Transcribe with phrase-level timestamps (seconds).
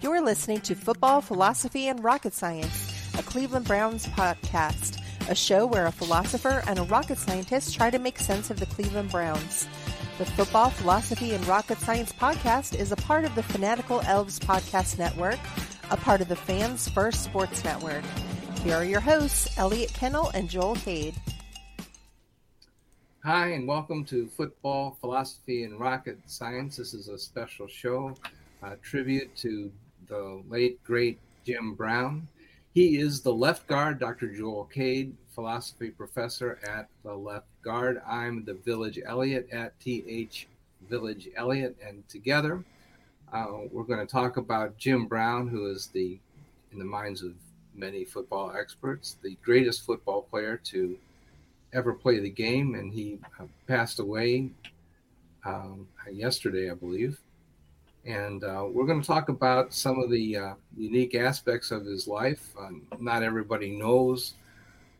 [0.00, 5.86] You're listening to Football, Philosophy, and Rocket Science a Cleveland Browns podcast, a show where
[5.86, 9.66] a philosopher and a rocket scientist try to make sense of the Cleveland Browns.
[10.18, 14.98] The Football, Philosophy, and Rocket Science podcast is a part of the Fanatical Elves Podcast
[14.98, 15.40] Network,
[15.90, 18.04] a part of the Fans First Sports Network.
[18.62, 21.16] Here are your hosts, Elliot Kennel and Joel Cade.
[23.24, 26.76] Hi, and welcome to Football, Philosophy, and Rocket Science.
[26.76, 28.14] This is a special show,
[28.62, 29.72] a tribute to
[30.08, 32.26] the late, great Jim Brown.
[32.74, 34.34] He is the left guard, Dr.
[34.34, 38.02] Joel Cade, philosophy professor at the left guard.
[38.06, 40.46] I'm the Village Elliot at TH
[40.88, 42.64] Village Elliot, and together
[43.32, 46.18] uh, we're going to talk about Jim Brown, who is the,
[46.72, 47.34] in the minds of
[47.74, 50.98] many football experts, the greatest football player to
[51.72, 54.50] ever play the game, and he uh, passed away
[55.44, 57.18] um, yesterday, I believe.
[58.08, 62.08] And uh, we're going to talk about some of the uh, unique aspects of his
[62.08, 62.54] life.
[62.58, 64.32] Um, not everybody knows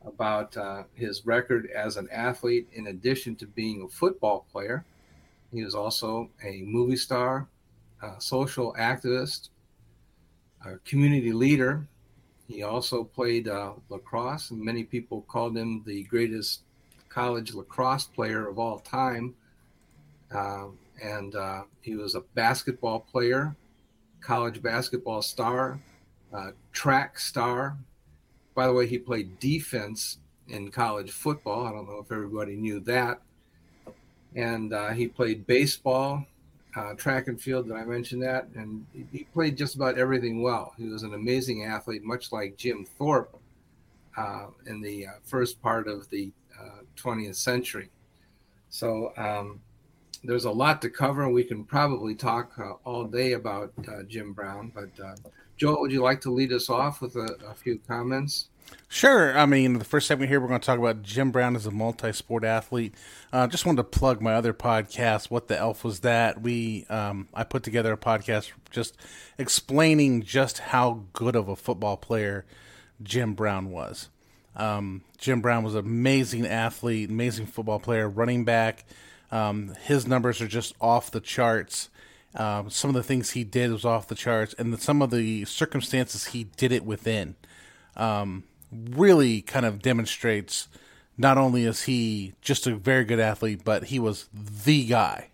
[0.05, 4.85] about uh, his record as an athlete, in addition to being a football player.
[5.55, 7.49] He was also a movie star,
[8.03, 9.49] a social activist,
[10.67, 11.89] a community leader.
[12.47, 16.61] He also played uh, lacrosse, and many people called him the greatest
[17.09, 19.35] college lacrosse player of all time.
[21.03, 23.55] And uh, he was a basketball player,
[24.21, 25.79] college basketball star,
[26.33, 27.77] uh, track star.
[28.55, 31.67] By the way, he played defense in college football.
[31.67, 33.21] I don't know if everybody knew that.
[34.35, 36.27] And uh, he played baseball,
[36.77, 37.69] uh, track and field.
[37.69, 38.49] Did I mention that?
[38.55, 40.75] And he played just about everything well.
[40.77, 43.39] He was an amazing athlete, much like Jim Thorpe
[44.17, 46.33] uh, in the uh, first part of the
[46.97, 47.89] 20th century.
[48.69, 49.61] So, um,
[50.25, 54.33] there's a lot to cover, we can probably talk uh, all day about uh, Jim
[54.33, 54.73] Brown.
[54.75, 55.15] But uh,
[55.57, 58.49] Joel, would you like to lead us off with a, a, few comments?
[58.89, 59.37] Sure.
[59.37, 61.71] I mean, the first segment here, we're going to talk about Jim Brown as a
[61.71, 62.95] multi-sport athlete.
[63.33, 67.29] Uh, just wanted to plug my other podcast, "What the Elf Was That." We, um,
[67.33, 68.97] I put together a podcast just
[69.39, 72.45] explaining just how good of a football player
[73.03, 74.11] Jim Brown was.
[74.55, 78.85] Um, Jim Brown was an amazing athlete, amazing football player, running back.
[79.31, 81.91] Um, his numbers are just off the charts.
[82.35, 85.11] Um, some of the things he did was off the charts, and the, some of
[85.11, 87.37] the circumstances he did it within
[87.97, 90.69] um, really kind of demonstrates
[91.17, 95.29] not only is he just a very good athlete, but he was the guy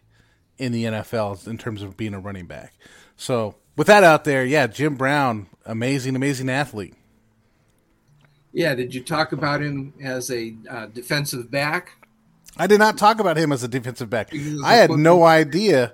[0.56, 2.73] in the NFL in terms of being a running back.
[3.17, 6.94] So, with that out there, yeah, Jim Brown, amazing, amazing athlete.
[8.52, 12.03] Yeah, did you talk about him as a uh, defensive back?
[12.56, 14.32] I did not talk about him as a defensive back.
[14.64, 15.92] I had no idea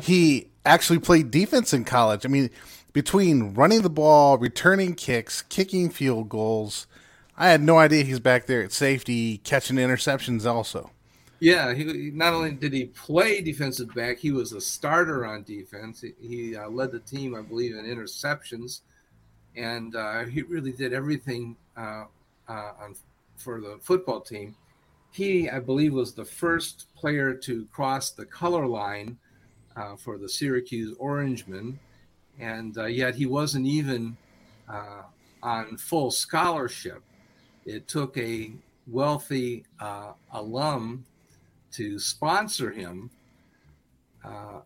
[0.00, 2.24] he actually played defense in college.
[2.24, 2.50] I mean,
[2.92, 6.86] between running the ball, returning kicks, kicking field goals,
[7.36, 10.90] I had no idea he's back there at safety catching interceptions also.
[11.38, 16.02] Yeah, he not only did he play defensive back, he was a starter on defense.
[16.02, 18.80] He, he uh, led the team, I believe, in interceptions,
[19.56, 22.04] and uh, he really did everything uh,
[22.46, 22.94] uh on,
[23.36, 24.54] for the football team.
[25.12, 29.18] He, I believe, was the first player to cross the color line
[29.76, 31.78] uh, for the Syracuse Orangemen,
[32.38, 34.16] and uh, yet he wasn't even
[35.42, 37.02] on full scholarship.
[37.64, 38.52] It took a
[38.86, 39.64] wealthy
[40.32, 41.04] alum
[41.72, 43.10] to sponsor him.
[44.24, 44.60] Uh,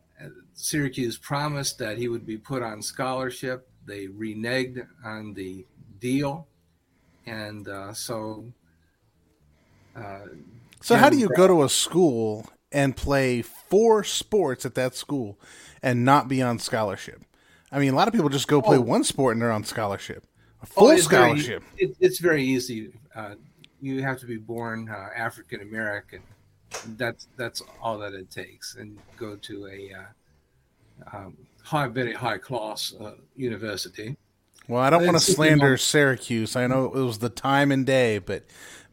[0.52, 3.66] Syracuse promised that he would be put on scholarship.
[3.86, 5.64] They reneged on the
[6.00, 6.46] deal,
[7.24, 8.44] and uh, so.
[9.96, 10.20] Uh,
[10.80, 15.38] so, how do you go to a school and play four sports at that school
[15.82, 17.22] and not be on scholarship?
[17.72, 18.82] I mean, a lot of people just go play oh.
[18.82, 20.24] one sport and they're on scholarship.
[20.62, 21.62] A full oh, scholarship.
[21.76, 22.92] Very, it, it's very easy.
[23.14, 23.34] Uh,
[23.80, 26.22] you have to be born uh, African American
[26.96, 32.38] that's that's all that it takes, and go to a uh, um, high, very high
[32.38, 34.16] class uh, university.
[34.66, 36.56] Well, I don't want to slander Syracuse.
[36.56, 38.44] I know it was the time and day, but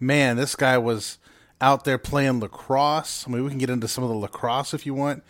[0.02, 1.20] man, this guy was
[1.62, 3.26] out there playing lacrosse.
[3.28, 5.24] I mean, we can get into some of the lacrosse if you want.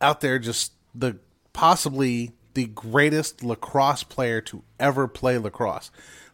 [0.00, 1.18] Out there, just the
[1.52, 5.90] possibly the greatest lacrosse player to ever play lacrosse.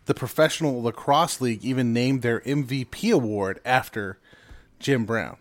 [0.06, 4.18] The Professional Lacrosse League even named their MVP award after
[4.80, 5.36] Jim Brown.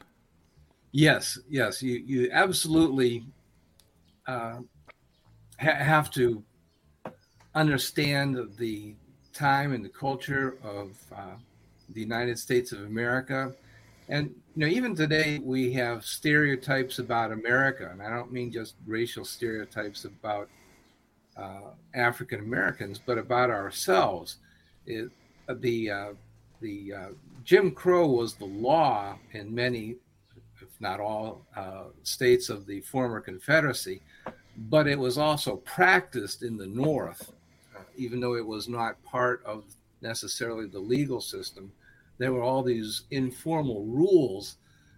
[0.92, 3.26] Yes, yes, you you absolutely
[4.28, 4.58] uh,
[5.60, 6.44] ha- have to
[7.56, 8.96] understand the
[9.34, 11.36] time and the culture of uh,
[11.94, 13.54] the United States of America,
[14.10, 18.76] and you know even today we have stereotypes about America, and I don't mean just
[18.86, 20.50] racial stereotypes about
[21.38, 24.38] uh, African Americans, but about ourselves.
[24.86, 25.10] It,
[25.48, 26.14] the uh,
[26.62, 27.10] the uh,
[27.44, 29.96] Jim Crow was the law in many,
[30.62, 34.02] if not all, uh, states of the former Confederacy,
[34.70, 37.32] but it was also practiced in the North,
[37.76, 39.64] uh, even though it was not part of
[40.02, 41.72] necessarily the legal system.
[42.22, 44.58] There were all these informal rules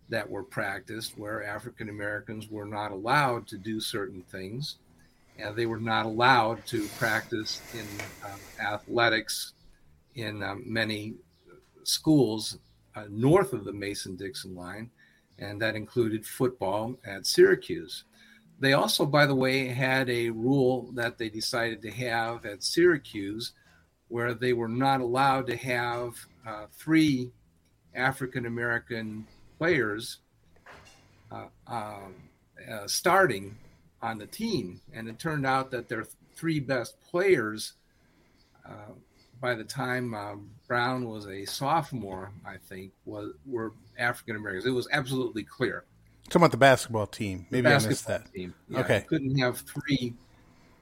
[0.10, 4.75] that were practiced where African Americans were not allowed to do certain things,
[5.40, 7.88] and they were not allowed to practice in
[8.30, 9.54] um, athletics
[10.16, 11.14] in um, many
[11.86, 12.58] schools
[12.94, 14.92] uh, north of the Mason Dixon line,
[15.40, 18.04] and that included football at Syracuse.
[18.60, 23.54] They also, by the way, had a rule that they decided to have at Syracuse
[24.10, 27.31] where they were not allowed to have uh, three
[27.95, 30.19] African American players
[31.31, 32.16] uh, um,
[32.72, 33.56] uh, starting
[34.01, 34.81] on the team.
[34.94, 36.06] And it turned out that their
[36.36, 37.74] three best players
[38.66, 38.94] uh,
[39.42, 44.66] by the time um, Brown was a sophomore, I think, was were African Americans.
[44.66, 45.84] It was absolutely clear.
[46.25, 48.31] Talking about the basketball team, maybe I missed that.
[48.34, 48.54] Team.
[48.69, 50.13] Yeah, okay, couldn't have three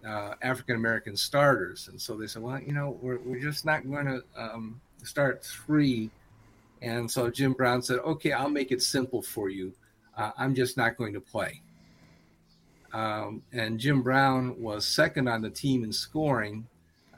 [0.06, 3.90] uh, African American starters, and so they said, "Well, you know, we're we're just not
[3.90, 6.10] going to um, start three.
[6.82, 9.74] And so Jim Brown said, "Okay, I'll make it simple for you.
[10.18, 11.62] Uh, I'm just not going to play."
[12.94, 16.68] Um, and Jim Brown was second on the team in scoring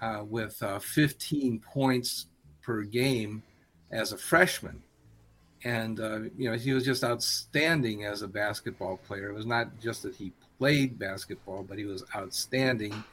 [0.02, 2.28] uh, with uh, 15 points
[2.62, 3.42] per game
[3.92, 4.82] as a freshman.
[5.64, 9.30] And, uh, you know, he was just outstanding as a basketball player.
[9.30, 13.04] It was not just that he played basketball, but he was outstanding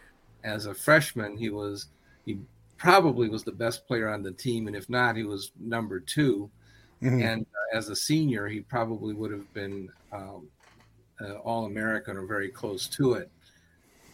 [0.43, 1.37] as a freshman.
[1.37, 1.87] He was,
[2.27, 2.39] he
[2.81, 4.67] probably was the best player on the team.
[4.67, 6.51] And if not, he was number 2
[7.03, 7.23] mm-hmm.
[7.23, 10.49] And uh, as a senior, he probably would have been um,
[11.21, 13.31] uh, All American or very close to it.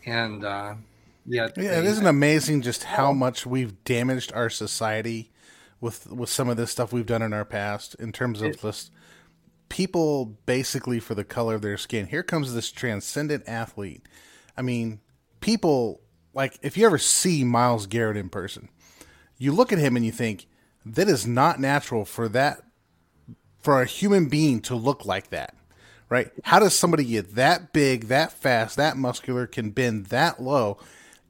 [0.05, 0.75] And, uh,
[1.29, 5.33] yeah, yeah, it isn't amazing just how much we've damaged our society
[5.81, 8.93] with with some of this stuff we've done in our past in terms of just
[9.69, 12.07] people basically for the color of their skin.
[12.07, 14.07] Here comes this transcendent athlete.
[14.57, 15.01] I mean,
[15.41, 16.01] people
[16.37, 18.69] like if you ever see Myles Garrett in person,
[19.37, 20.47] you look at him and you think
[20.85, 22.63] that is not natural for that
[23.61, 25.57] for a human being to look like that
[26.09, 26.31] right?
[26.45, 30.79] How does somebody get that big, that fast, that muscular, can bend that low,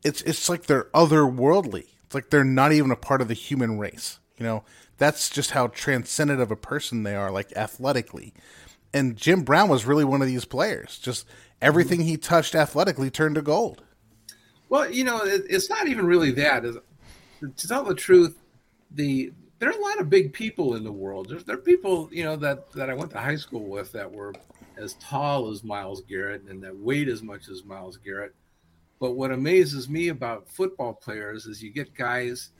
[0.04, 1.86] it's it's like they're otherworldly.
[2.04, 4.18] It's like they're not even a part of the human race.
[4.38, 4.64] You know,
[4.98, 8.34] that's just how transcendent of a person they are, like athletically.
[8.92, 10.98] And Jim Brown was really one of these players.
[10.98, 11.26] Just
[11.60, 13.82] everything he touched athletically turned to gold.
[14.68, 16.62] Well, you know, it, it's not even really that.
[16.62, 18.36] To tell the truth,
[18.90, 21.28] the there are a lot of big people in the world.
[21.28, 24.10] There's, there are people, you know, that that I went to high school with that
[24.10, 24.34] were
[24.76, 28.34] as tall as Myles Garrett and that weighed as much as Myles Garrett.
[28.98, 32.50] But what amazes me about football players is you get guys.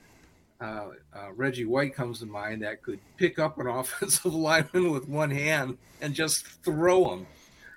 [0.58, 5.06] Uh, uh, Reggie White comes to mind that could pick up an offensive lineman with
[5.06, 7.26] one hand and just throw him.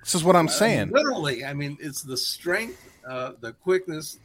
[0.02, 0.90] This is what I'm saying.
[0.90, 4.20] Uh, literally, I mean, it's the strength, uh, the quickness,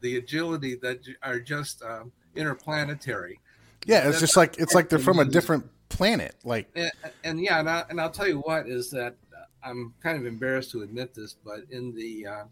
[0.00, 3.40] the agility that are just um, interplanetary.
[3.84, 6.36] Yeah, it's just like it's like they're from a different planet.
[6.44, 6.92] Like, and,
[7.24, 9.16] and yeah, and, I, and I'll tell you what is that
[9.64, 12.44] I'm kind of embarrassed to admit this, but in the uh,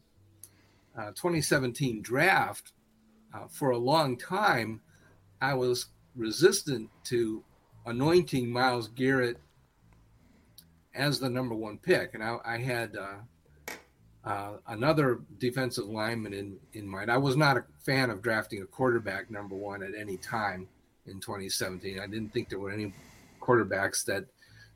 [0.99, 2.73] uh, 2017 draft,
[3.33, 4.81] uh, for a long time,
[5.41, 7.45] I was resistant to
[7.87, 9.37] anointing Myles Garrett
[10.95, 12.97] as the number one pick, and I, I had
[14.25, 17.11] uh, another defensive lineman in in mind.
[17.11, 20.69] I was not a fan of drafting a quarterback number one at any time
[21.07, 21.99] in 2017.
[21.99, 22.93] I didn't think there were any
[23.41, 24.25] quarterbacks that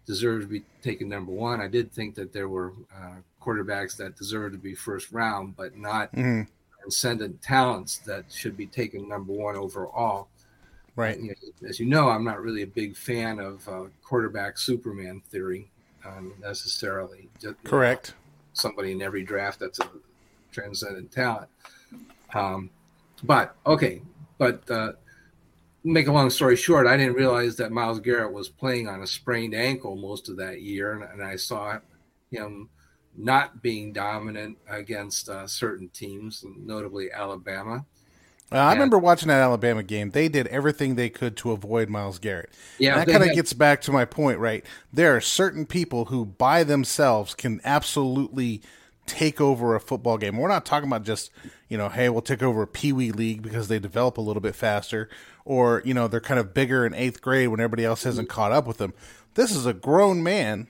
[0.06, 1.60] deserved to be taken number one.
[1.60, 5.76] I did think that there were uh, quarterbacks that deserved to be first round, but
[5.76, 6.42] not mm-hmm.
[6.80, 10.28] transcendent talents that should be taken number one overall.
[10.96, 11.18] Right.
[11.18, 15.22] You know, as you know, I'm not really a big fan of uh, quarterback Superman
[15.30, 15.70] theory
[16.04, 17.28] um, necessarily.
[17.40, 18.10] Just, Correct.
[18.10, 18.21] Know,
[18.52, 19.88] somebody in every draft that's a
[20.50, 21.48] transcendent talent.
[22.34, 22.70] Um,
[23.22, 24.02] but okay,
[24.38, 24.92] but uh,
[25.84, 29.06] make a long story short, I didn't realize that Myles Garrett was playing on a
[29.06, 31.78] sprained ankle most of that year, and, and I saw
[32.30, 32.68] him
[33.16, 37.84] not being dominant against uh, certain teams, notably Alabama.
[38.52, 40.10] Uh, I remember watching that Alabama game.
[40.10, 42.50] They did everything they could to avoid Myles Garrett.
[42.78, 44.64] Yeah, and that kind of gets back to my point, right?
[44.92, 48.62] There are certain people who, by themselves, can absolutely
[49.06, 50.36] take over a football game.
[50.36, 51.30] We're not talking about just,
[51.68, 54.42] you know, hey, we'll take over a pee wee league because they develop a little
[54.42, 55.08] bit faster,
[55.44, 58.52] or you know, they're kind of bigger in eighth grade when everybody else hasn't caught
[58.52, 58.92] up with them.
[59.34, 60.68] This is a grown man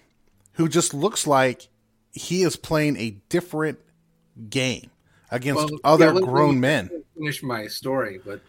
[0.52, 1.68] who just looks like
[2.12, 3.78] he is playing a different
[4.48, 4.90] game
[5.30, 7.01] against well, other yeah, grown men.
[7.16, 8.40] Finish my story, but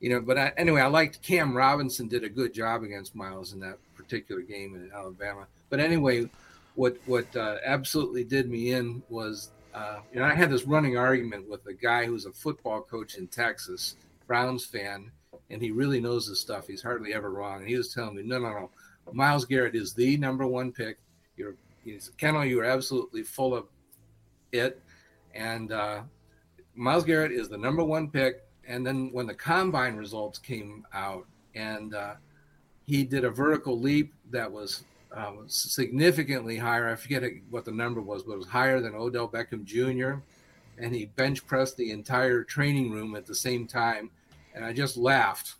[0.00, 3.52] you know, but I, anyway, I liked Cam Robinson did a good job against Myles
[3.52, 5.46] in that particular game in Alabama.
[5.70, 6.28] But anyway,
[6.74, 10.96] what what uh, absolutely did me in was, uh, you know, I had this running
[10.98, 15.10] argument with a guy who's a football coach in Texas, Browns fan,
[15.50, 16.66] and he really knows his stuff.
[16.66, 17.60] He's hardly ever wrong.
[17.60, 18.70] And he was telling me, no, no, no,
[19.12, 20.98] Myles Garrett is the number one pick.
[21.36, 21.54] You're,
[21.84, 23.66] he's, Kennel, you are absolutely full of
[24.52, 24.80] it.
[25.34, 26.02] And uh,
[26.74, 28.42] Myles Garrett is the number one pick.
[28.66, 32.14] And then when the combine results came out, and uh,
[32.86, 36.90] he did a vertical leap that was um, significantly higher.
[36.90, 40.20] I forget what the number was, but it was higher than Odell Beckham Jr.
[40.78, 44.10] And he bench pressed the entire training room at the same time.
[44.54, 45.54] And I just laughed.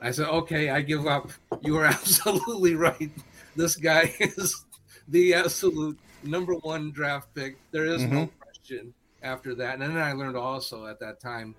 [0.00, 1.30] I said, okay, I give up.
[1.62, 3.10] You are absolutely right.
[3.54, 4.64] This guy is
[5.08, 7.56] the absolute number one draft pick.
[7.70, 8.14] There is mm-hmm.
[8.14, 8.94] no question
[9.26, 9.74] after that.
[9.74, 11.54] And then I learned also at that time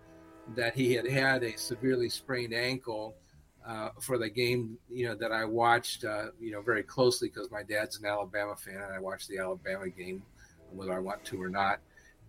[0.56, 3.16] that he had had a severely sprained ankle
[3.68, 7.52] uh, for the game, you know, that I watched, uh, you know, very closely because
[7.52, 10.24] my dad's an Alabama fan and I watched the Alabama game,
[10.72, 11.80] whether I want to or not.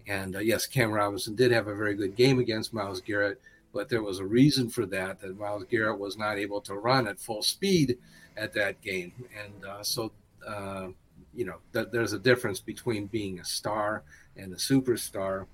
[0.08, 3.40] And uh, yes, Cam Robinson did have a very good game against Myles Garrett,
[3.72, 7.06] but there was a reason for that, that Myles Garrett was not able to run
[7.06, 7.98] at full speed
[8.36, 9.12] at that game.
[9.40, 10.10] And uh, so,
[10.46, 10.88] uh,
[11.34, 14.02] you know, th- there's a difference between being a star
[14.36, 15.46] and a superstar.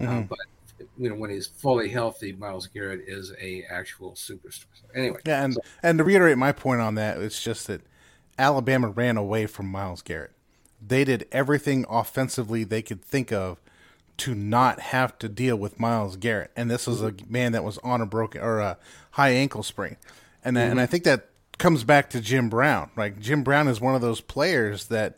[0.00, 0.22] Uh, mm-hmm.
[0.22, 0.38] but
[0.98, 4.66] you know when he's fully healthy, Myles Garrett is a actual superstar.
[4.74, 5.60] So anyway, yeah, and so.
[5.82, 7.82] and to reiterate my point on that, it's just that
[8.38, 10.32] Alabama ran away from Myles Garrett.
[10.86, 13.60] They did everything offensively they could think of
[14.18, 17.78] to not have to deal with Myles Garrett, and this was a man that was
[17.78, 18.78] on a broken or a
[19.12, 19.96] high ankle sprain,
[20.44, 20.70] and mm-hmm.
[20.70, 21.29] and I think that
[21.60, 22.90] comes back to Jim Brown.
[22.96, 25.16] Like Jim Brown is one of those players that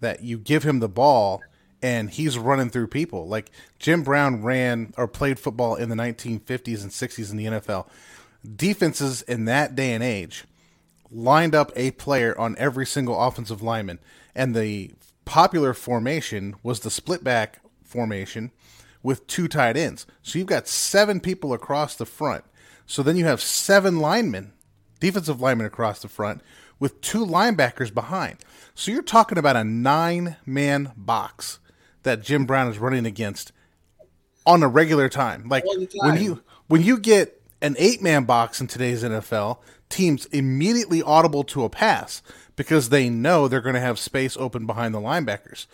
[0.00, 1.42] that you give him the ball
[1.82, 3.26] and he's running through people.
[3.28, 7.86] Like Jim Brown ran or played football in the 1950s and 60s in the NFL.
[8.56, 10.44] Defenses in that day and age
[11.10, 13.98] lined up a player on every single offensive lineman,
[14.34, 14.92] and the
[15.24, 18.50] popular formation was the split back formation
[19.02, 20.06] with two tight ends.
[20.22, 22.44] So you've got seven people across the front.
[22.86, 24.52] So then you have seven linemen,
[25.00, 26.42] defensive linemen across the front,
[26.78, 28.38] with two linebackers behind.
[28.74, 31.58] So you're talking about a nine man box
[32.02, 33.52] that Jim Brown is running against
[34.46, 35.48] on a regular time.
[35.48, 35.86] Like time.
[36.02, 41.44] when you when you get an eight man box in today's NFL, teams immediately audible
[41.44, 42.22] to a pass
[42.56, 45.66] because they know they're going to have space open behind the linebackers.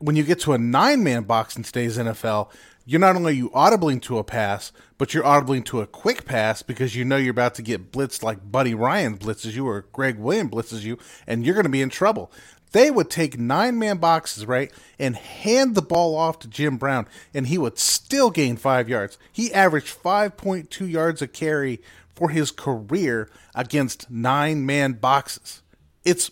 [0.00, 2.50] when you get to a nine man box in today's NFL,
[2.86, 6.62] you're not only you audibling to a pass, but you're audibling to a quick pass
[6.62, 10.18] because you know you're about to get blitzed like Buddy Ryan blitzes you or Gregg
[10.18, 12.30] Williams blitzes you, and you're going to be in trouble.
[12.70, 17.08] They would take nine man boxes, right, and hand the ball off to Jim Brown,
[17.34, 19.18] and he would still gain five yards.
[19.32, 21.80] He averaged 5.2 yards a carry
[22.14, 25.62] for his career against nine man boxes.
[26.04, 26.30] It's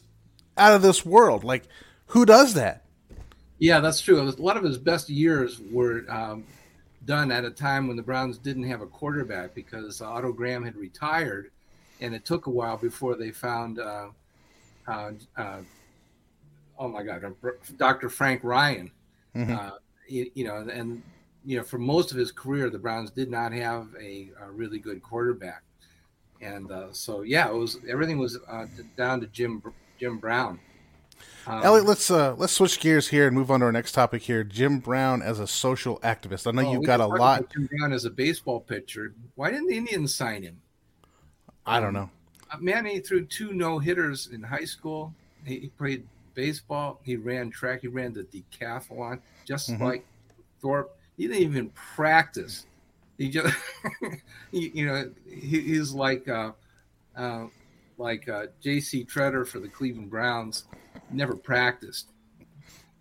[0.56, 1.42] out of this world.
[1.42, 1.64] Like,
[2.08, 2.83] who does that?
[3.64, 4.20] Yeah, that's true.
[4.20, 6.44] A lot of his best years were um,
[7.06, 10.76] done at a time when the Browns didn't have a quarterback because Otto Graham had
[10.76, 11.50] retired,
[12.02, 13.78] and it took a while before they found.
[13.78, 14.08] Uh,
[14.86, 15.60] uh, uh,
[16.78, 17.24] oh my God,
[17.78, 18.10] Dr.
[18.10, 18.90] Frank Ryan.
[19.34, 19.76] Mm-hmm.
[20.08, 21.02] You, you, know, and
[21.46, 24.78] you know, for most of his career, the Browns did not have a, a really
[24.78, 25.62] good quarterback,
[26.42, 28.66] and uh, so yeah, it was everything was uh,
[28.98, 29.62] down to Jim
[29.98, 30.60] Jim Brown.
[31.46, 34.22] Um, Elliot, let's uh, let's switch gears here and move on to our next topic
[34.22, 34.44] here.
[34.44, 36.46] Jim Brown as a social activist.
[36.46, 37.50] I know oh, you've got a lot.
[37.50, 39.14] Jim Brown as a baseball pitcher.
[39.34, 40.60] Why didn't the Indians sign him?
[41.66, 42.10] I don't know.
[42.50, 45.14] Uh, man, he threw two no hitters in high school.
[45.44, 47.00] He, he, played baseball.
[47.02, 47.82] He ran track.
[47.82, 49.82] He ran the decathlon, just mm-hmm.
[49.82, 50.06] like
[50.60, 50.96] Thorpe.
[51.16, 52.66] He didn't even practice.
[53.18, 53.54] He just,
[54.50, 56.52] he, you know, he, he's like, uh,
[57.16, 57.46] uh,
[57.98, 59.04] like uh, J.C.
[59.04, 60.64] Tretter for the Cleveland Browns
[61.10, 62.08] never practiced.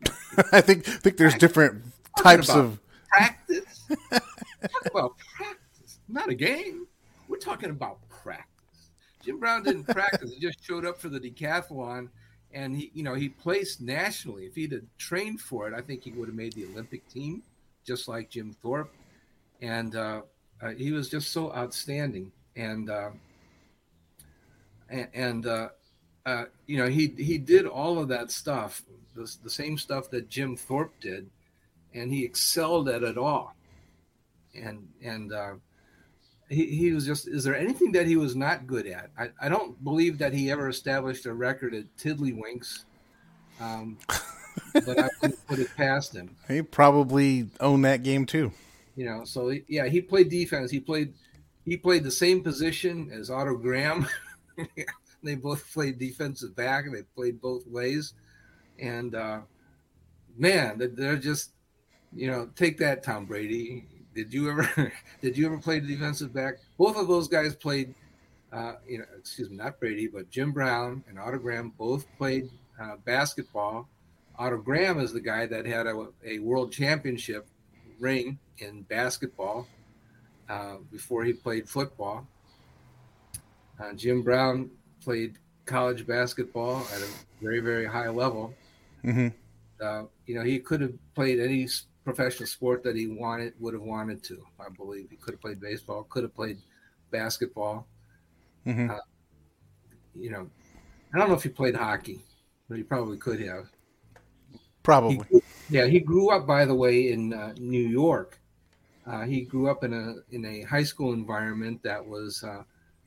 [0.51, 1.83] I think think there's different
[2.17, 3.87] types of practice.
[4.11, 6.87] Talk about practice, not a game.
[7.27, 8.49] We're talking about practice.
[9.23, 12.09] Jim Brown didn't practice; he just showed up for the decathlon,
[12.53, 14.45] and he, you know, he placed nationally.
[14.45, 17.43] If he'd have trained for it, I think he would have made the Olympic team,
[17.85, 18.93] just like Jim Thorpe.
[19.61, 20.21] And uh,
[20.61, 22.31] uh, he was just so outstanding.
[22.55, 23.11] And uh,
[24.89, 25.69] and, and uh,
[26.25, 28.83] uh, you know, he he did all of that stuff,
[29.15, 31.29] the, the same stuff that Jim Thorpe did,
[31.93, 33.53] and he excelled at it all.
[34.55, 35.53] And and uh,
[36.49, 37.27] he he was just.
[37.27, 39.09] Is there anything that he was not good at?
[39.17, 42.85] I, I don't believe that he ever established a record at Tiddlywinks.
[43.59, 43.97] Um,
[44.73, 46.35] but I wouldn't put it past him.
[46.47, 48.51] He probably owned that game too.
[48.95, 50.71] You know, so yeah, he played defense.
[50.71, 51.13] He played
[51.65, 54.07] he played the same position as Otto Graham.
[55.23, 58.13] They both played defensive back, and they played both ways.
[58.77, 59.39] And uh,
[60.37, 61.51] man, they're just,
[62.13, 63.85] you know, take that, Tom Brady.
[64.13, 66.55] Did you ever, did you ever play defensive back?
[66.77, 67.95] Both of those guys played.
[68.51, 72.51] Uh, you know, excuse me, not Brady, but Jim Brown and Otto Graham both played
[72.79, 73.89] uh, basketball.
[74.37, 77.47] Otto Graham is the guy that had a, a world championship
[77.99, 79.67] ring in basketball
[80.49, 82.27] uh, before he played football.
[83.83, 84.69] Uh, Jim Brown
[85.03, 87.07] played college basketball at a
[87.41, 88.53] very very high level.
[89.03, 89.27] Mm-hmm.
[89.81, 91.67] Uh, you know, he could have played any
[92.03, 94.45] professional sport that he wanted would have wanted to.
[94.59, 96.59] I believe he could have played baseball, could have played
[97.11, 97.87] basketball.
[98.65, 98.91] Mm-hmm.
[98.91, 98.97] Uh,
[100.15, 100.49] you know,
[101.13, 102.23] I don't know if he played hockey,
[102.69, 103.67] but he probably could have.
[104.83, 105.25] Probably.
[105.29, 108.39] He, yeah, he grew up, by the way, in uh, New York.
[109.05, 112.63] Uh, he grew up in a in a high school environment that was uh,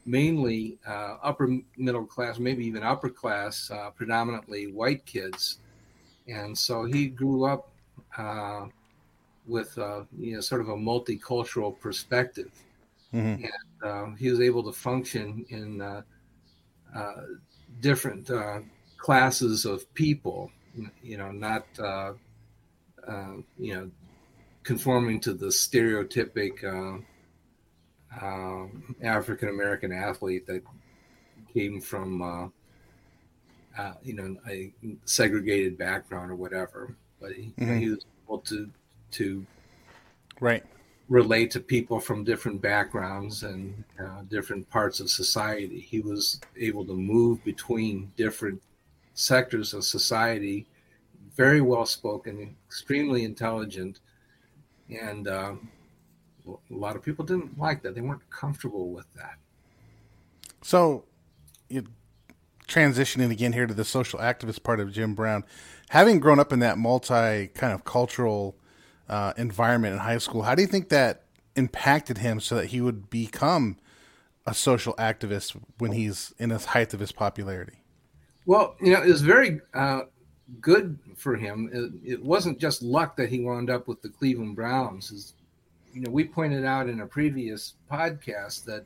[0.07, 5.59] mainly uh, upper middle class, maybe even upper class, uh, predominantly white kids.
[6.29, 7.71] And so he grew up
[8.17, 8.67] uh,
[9.47, 12.51] with uh, you know sort of a multicultural perspective,
[13.13, 13.45] mm-hmm.
[13.45, 16.03] and uh, he was able to function in uh,
[17.81, 18.31] different
[18.97, 20.51] classes of people.
[21.03, 21.67] You know, not
[23.59, 23.91] you know
[24.65, 26.65] conforming to the stereotypic
[28.21, 30.63] um, African American athlete that
[31.53, 32.49] came from uh,
[33.79, 34.73] uh, you know a
[35.05, 37.79] segregated background or whatever, but he, mm-hmm.
[37.79, 38.71] he was able to
[39.13, 39.47] to
[40.41, 40.65] right
[41.09, 45.81] relate to people from different backgrounds and uh, different parts of society.
[45.81, 48.61] He was able to move between different
[49.15, 50.67] sectors of society.
[51.37, 54.01] Very well spoken, extremely intelligent,
[54.89, 55.69] and um,
[56.47, 57.95] a lot of people didn't like that.
[57.95, 59.37] They weren't comfortable with that.
[60.63, 61.05] So,
[61.69, 61.87] you
[62.69, 65.45] transitioning again here to the social activist part of Jim Brown,
[65.91, 68.57] having grown up in that multi kind of cultural
[69.09, 71.23] uh, environment in high school, how do you think that
[71.55, 73.79] impacted him so that he would become
[74.47, 77.79] a social activist when he's in the height of his popularity?
[78.45, 80.03] Well, you know, it was very uh,
[80.61, 81.69] good for him.
[81.73, 85.09] It, it, wasn't just luck that he wound up with the Cleveland Browns.
[85.09, 85.35] His
[85.97, 88.85] you know, we pointed out in a previous podcast that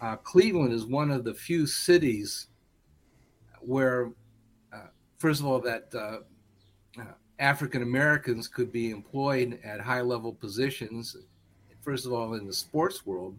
[0.00, 2.46] uh, Cleveland is one of the few cities
[3.60, 4.10] where,
[4.72, 4.86] uh,
[5.18, 6.20] first of all, that uh,
[6.98, 11.14] uh, African Americans could be employed at high level positions,
[11.82, 13.36] first of all, in the sports world,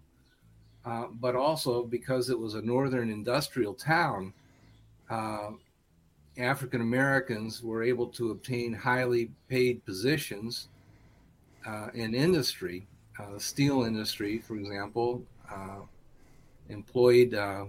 [0.85, 4.31] uh, but also because it was a northern industrial town,
[5.09, 5.49] uh,
[6.37, 10.67] African Americans were able to obtain highly paid positions
[11.65, 12.87] uh, in industry.
[13.19, 15.81] Uh, the steel industry, for example, uh,
[16.69, 17.65] employed uh,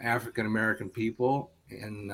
[0.00, 2.10] African American people in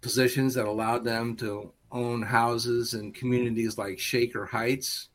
[0.00, 5.08] positions that allowed them to own houses in communities like Shaker Heights.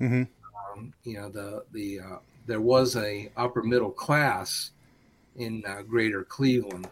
[0.00, 0.24] Mm-hmm.
[0.72, 4.72] Um, you know, the the uh, there was a upper middle class
[5.36, 6.88] in uh, Greater Cleveland,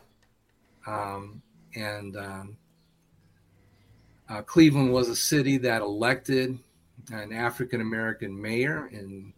[0.86, 1.42] um,
[1.74, 2.56] and um,
[4.30, 6.58] uh, Cleveland was a city that elected
[7.12, 9.32] an African American mayor in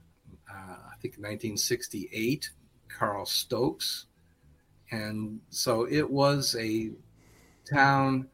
[0.50, 2.50] uh, I think 1968,
[2.88, 4.07] Carl Stokes,
[4.90, 6.90] and so it was a
[7.64, 8.28] town.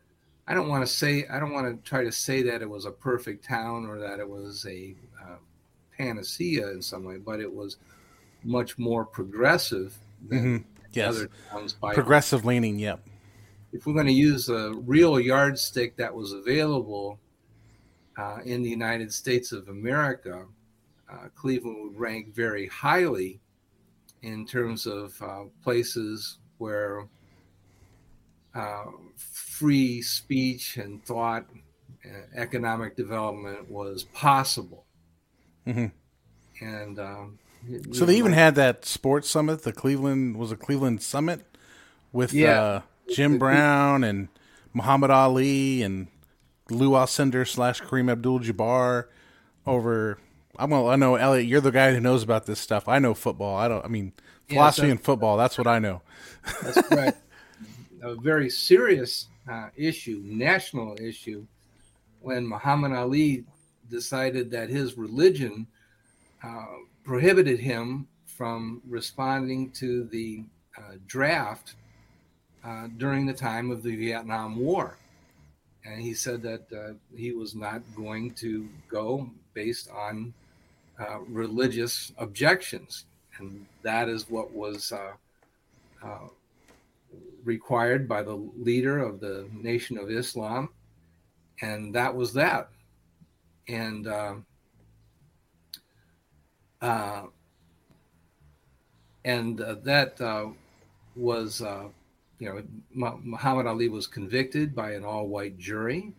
[0.48, 2.86] I don't want to say, I don't want to try to say that it was
[2.86, 5.36] a perfect town or that it was a uh,
[5.96, 7.76] panacea in some way, but it was
[8.42, 10.68] much more progressive than mm-hmm.
[10.92, 11.08] yes.
[11.08, 11.74] other towns.
[11.74, 13.00] By progressive leaning, yep.
[13.72, 17.18] If we're going to use a real yardstick that was available
[18.16, 20.46] uh, in the United States of America,
[21.10, 23.40] uh, Cleveland would rank very highly
[24.22, 27.06] in terms of uh, places where
[28.54, 28.84] uh,
[29.16, 31.46] free speech and thought,
[32.04, 34.84] uh, economic development was possible.
[35.66, 35.86] Mm-hmm.
[36.64, 37.38] And um,
[37.92, 39.62] so they even had that sports summit.
[39.62, 41.44] The Cleveland was a Cleveland summit
[42.12, 42.82] with yeah.
[43.10, 44.28] Jim Brown and
[44.72, 46.08] Muhammad Ali and
[46.70, 49.06] Lou Alcindor slash Kareem Abdul-Jabbar
[49.66, 50.18] over.
[50.58, 51.46] I'm well, I know Elliot.
[51.46, 52.88] You're the guy who knows about this stuff.
[52.88, 53.56] I know football.
[53.56, 53.84] I don't.
[53.84, 54.12] I mean,
[54.48, 55.36] philosophy yeah, so, and football.
[55.36, 56.02] That's what I know.
[56.62, 57.22] That's correct
[58.02, 61.46] a very serious uh, issue, national issue,
[62.20, 63.44] when Muhammad Ali
[63.90, 65.66] decided that his religion
[66.42, 66.66] uh,
[67.04, 70.44] prohibited him from responding to the
[70.76, 71.74] uh, draft
[72.68, 74.98] uh, during the time of the Vietnam War.
[75.84, 80.34] And he said that uh, he was not going to go based on
[81.00, 83.06] uh, religious objections.
[83.38, 84.92] And that is what was
[87.44, 90.68] required by the leader of the Nation of Islam,
[91.62, 92.68] and that was that.
[93.68, 94.34] And uh,
[96.80, 97.22] uh,
[99.24, 100.46] and uh, that uh,
[101.16, 101.88] was, uh,
[102.38, 102.48] you
[102.94, 106.12] know, Muhammad Ali was convicted by an all-white jury,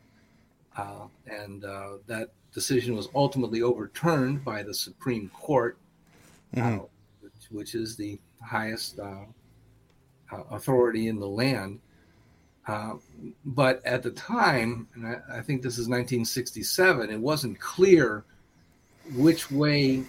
[0.78, 1.62] uh, and
[2.08, 5.78] that decision was ultimately overturned by the Supreme Court,
[6.56, 6.84] mm-hmm.
[7.22, 9.26] which, which, is the highest uh,
[10.52, 11.80] authority in the land.
[12.68, 12.96] Uh,
[13.46, 18.24] but at the time, and I, I, think this is 1967, it wasn't clear
[19.16, 20.04] which way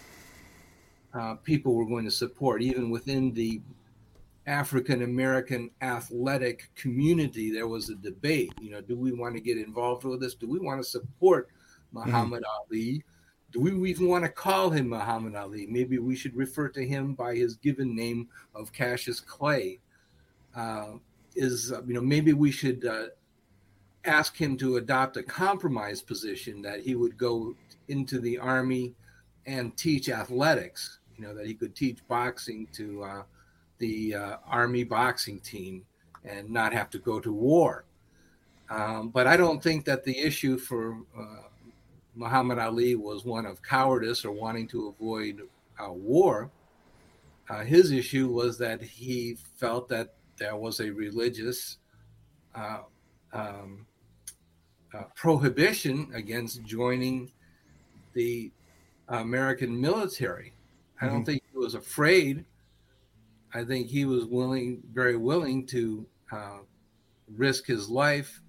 [1.14, 3.62] uh, people were going to support, even within the
[4.46, 8.52] African American athletic community, there was a debate.
[8.60, 10.34] You know, do we want to get involved with this?
[10.34, 11.48] Do we want to support
[11.92, 12.72] Muhammad mm-hmm.
[12.72, 13.04] Ali?
[13.52, 15.66] Do we even want to call him Muhammad Ali?
[15.66, 19.80] Maybe we should refer to him by his given name of Cassius Clay
[20.54, 20.92] uh,
[21.34, 23.06] is uh, you know maybe we should uh,
[24.04, 27.54] ask him to adopt a compromise position that he would go
[27.88, 28.94] into the army
[29.46, 30.98] and teach athletics.
[31.16, 33.22] You know that he could teach boxing to uh,
[33.80, 35.84] the uh, army boxing team
[36.24, 37.84] and not have to go to war.
[38.70, 41.48] Um, but I don't think that the issue for uh,
[42.14, 45.42] Muhammad Ali was one of cowardice or wanting to avoid
[45.88, 46.50] war.
[47.64, 51.78] his issue was that he felt that there was a religious
[52.54, 52.80] uh,
[53.32, 53.86] um,
[54.92, 57.30] uh, prohibition against joining
[58.14, 58.50] the
[59.08, 60.52] American military.
[61.00, 61.24] I don't mm-hmm.
[61.24, 62.44] think he was afraid.
[63.54, 66.58] I think he was willing, very willing to uh,
[67.36, 68.40] risk his life,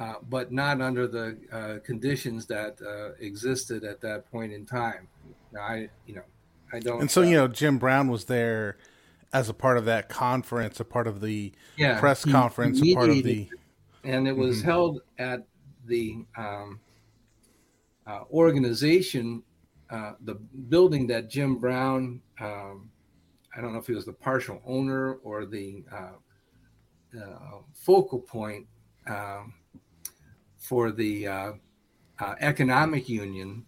[0.00, 5.08] uh, but not under the uh, conditions that uh, existed at that point in time.
[5.52, 6.22] Now, I, you know,
[6.72, 7.00] I don't.
[7.00, 8.76] And so, you know, Jim Brown was there
[9.32, 13.10] as a part of that conference, a part of the yeah, press conference, a part
[13.10, 13.48] of the.
[14.04, 14.66] And it was mm-hmm.
[14.66, 15.44] held at
[15.86, 16.80] the um,
[18.06, 19.42] uh, organization,
[19.90, 22.90] uh, the building that Jim Brown, um,
[23.58, 28.66] I don't know if he was the partial owner or the uh, uh focal point
[29.08, 29.54] um,
[30.58, 31.52] for the uh,
[32.20, 33.66] uh, economic union.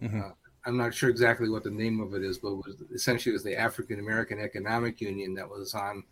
[0.00, 0.20] Mm-hmm.
[0.64, 3.34] I'm not sure exactly what the name of it is, but it was essentially it
[3.34, 6.04] was the African American Economic Union that was on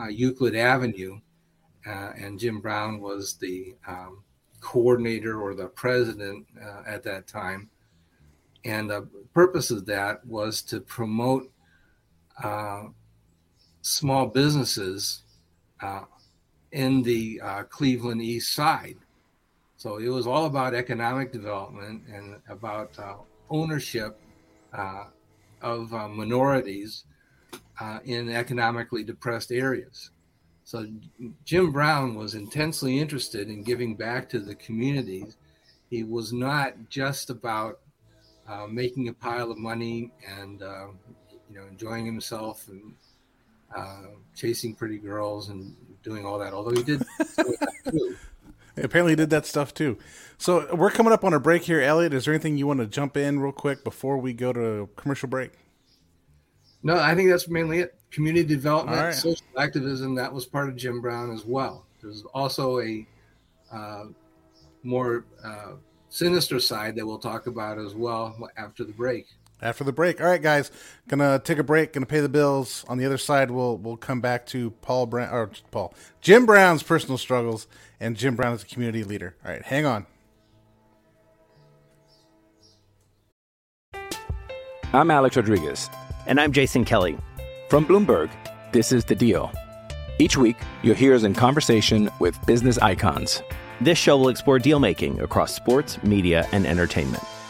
[0.00, 1.20] uh, Euclid Avenue,
[1.86, 4.24] uh, and Jim Brown was the um,
[4.60, 7.68] coordinator or the president uh, at that time.
[8.64, 11.50] And the purpose of that was to promote
[12.42, 12.84] uh,
[13.82, 15.22] small businesses
[15.82, 16.04] uh,
[16.72, 18.96] in the uh, Cleveland East Side.
[19.76, 23.14] So it was all about economic development and about uh,
[23.48, 24.18] ownership
[24.72, 25.04] uh,
[25.62, 27.04] of minorities
[28.04, 30.10] in economically depressed areas.
[30.64, 30.86] So
[31.44, 35.36] Jim Brown was intensely interested in giving back to the communities.
[35.88, 37.80] He was not just about
[38.48, 40.86] uh, making a pile of money and uh,
[41.50, 42.94] you know enjoying himself and
[43.76, 46.52] uh, chasing pretty girls and doing all that.
[46.52, 47.02] Although he did
[48.76, 49.98] Apparently, he did that stuff too.
[50.38, 52.14] So we're coming up on a break here, Elliot.
[52.14, 55.28] Is there anything you want to jump in real quick before we go to commercial
[55.28, 55.52] break?
[56.82, 57.94] No, I think that's mainly it.
[58.10, 59.14] Community development, right.
[59.14, 60.14] social activism.
[60.14, 61.84] That was part of Jim Brown as well.
[62.00, 63.06] There's also a
[63.70, 64.04] uh,
[64.82, 65.72] more uh,
[66.08, 69.26] sinister side that we'll talk about as well after the break.
[69.62, 70.70] After the break, all right, guys,
[71.08, 72.84] gonna take a break, gonna pay the bills.
[72.88, 76.82] On the other side, we'll we'll come back to Paul Brown or Paul Jim Brown's
[76.82, 77.66] personal struggles
[77.98, 79.36] and Jim Brown as a community leader.
[79.44, 80.06] All right, hang on.
[84.92, 85.88] I'm Alex Rodriguez,
[86.26, 87.16] and I'm Jason Kelly
[87.68, 88.30] from Bloomberg.
[88.72, 89.52] This is the Deal.
[90.18, 93.42] Each week, you'll hear us in conversation with business icons.
[93.80, 97.22] This show will explore deal making across sports, media, and entertainment.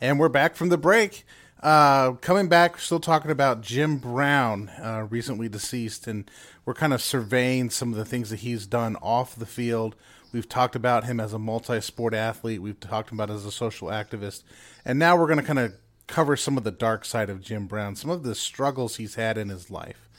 [0.00, 1.24] And we're back from the break.
[1.62, 6.30] Uh, coming back, still talking about Jim Brown, uh, recently deceased, and
[6.66, 9.96] we're kind of surveying some of the things that he's done off the field.
[10.30, 13.88] We've talked about him as a multi sport athlete, we've talked about as a social
[13.88, 14.42] activist,
[14.84, 15.72] and now we're going to kind of
[16.06, 19.38] cover some of the dark side of Jim Brown, some of the struggles he's had
[19.38, 20.10] in his life.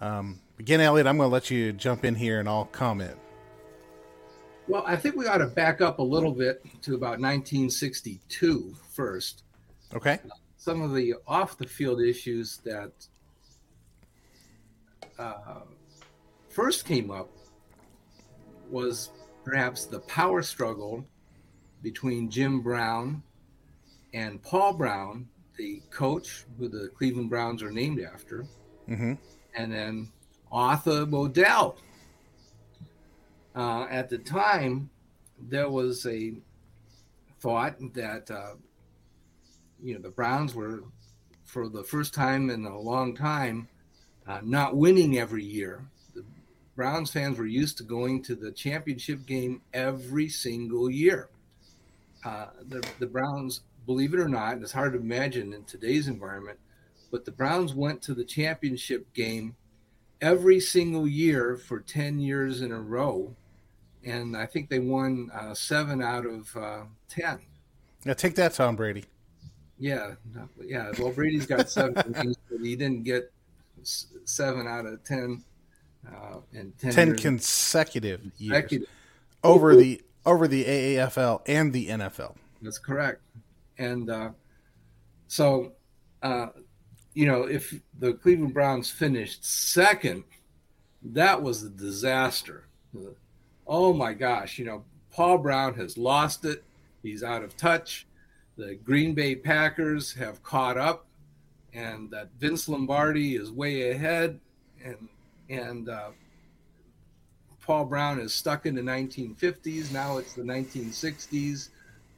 [0.00, 3.18] Um, again, Elliot, I'm going to let you jump in here and I'll comment.
[4.68, 9.44] Well, I think we ought to back up a little bit to about 1962 first.
[9.94, 10.18] Okay.
[10.56, 12.92] Some of the off the field issues that
[15.18, 15.60] uh,
[16.48, 17.30] first came up
[18.68, 19.10] was
[19.44, 21.06] perhaps the power struggle
[21.82, 23.22] between Jim Brown
[24.12, 28.44] and Paul Brown, the coach who the Cleveland Browns are named after,
[28.88, 29.12] mm-hmm.
[29.54, 30.10] and then
[30.50, 31.76] Arthur Modell,
[33.56, 34.90] uh, at the time,
[35.40, 36.34] there was a
[37.40, 38.54] thought that uh,
[39.82, 40.84] you know the Browns were,
[41.44, 43.68] for the first time in a long time,
[44.28, 45.86] uh, not winning every year.
[46.14, 46.24] The
[46.74, 51.30] Browns fans were used to going to the championship game every single year.
[52.24, 56.58] Uh, the, the Browns, believe it or not, it's hard to imagine in today's environment,
[57.10, 59.56] but the Browns went to the championship game
[60.20, 63.34] every single year for 10 years in a row
[64.06, 67.40] and I think they won uh, seven out of uh, ten.
[68.04, 69.04] Now take that, Tom Brady.
[69.78, 70.14] Yeah,
[70.64, 70.92] yeah.
[70.98, 73.30] Well, Brady's got seven rings, but he didn't get
[73.82, 75.44] seven out of ten.
[76.06, 78.88] Uh, in 10, ten consecutive years consecutive.
[79.42, 82.36] over the over the AAFL and the NFL.
[82.62, 83.20] That's correct,
[83.78, 84.30] and uh,
[85.26, 85.72] so
[86.22, 86.46] uh,
[87.14, 90.22] you know if the Cleveland Browns finished second,
[91.02, 92.68] that was a disaster.
[93.66, 96.62] Oh my gosh, you know Paul Brown has lost it.
[97.02, 98.06] He's out of touch.
[98.56, 101.06] The Green Bay Packers have caught up,
[101.72, 104.40] and that Vince Lombardi is way ahead,
[104.84, 105.08] and
[105.48, 106.10] and uh,
[107.60, 109.92] Paul Brown is stuck in the 1950s.
[109.92, 111.70] Now it's the 1960s,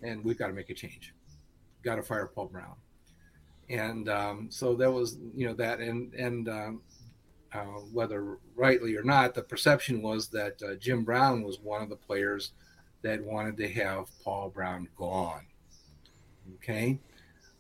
[0.03, 1.15] and we've got to make a change.
[1.83, 2.75] Got to fire Paul Brown,
[3.71, 6.83] and um, so that was you know that, and and um,
[7.53, 11.89] uh, whether rightly or not, the perception was that uh, Jim Brown was one of
[11.89, 12.53] the players
[13.03, 15.47] that wanted to have Paul Brown gone.
[16.57, 16.99] Okay.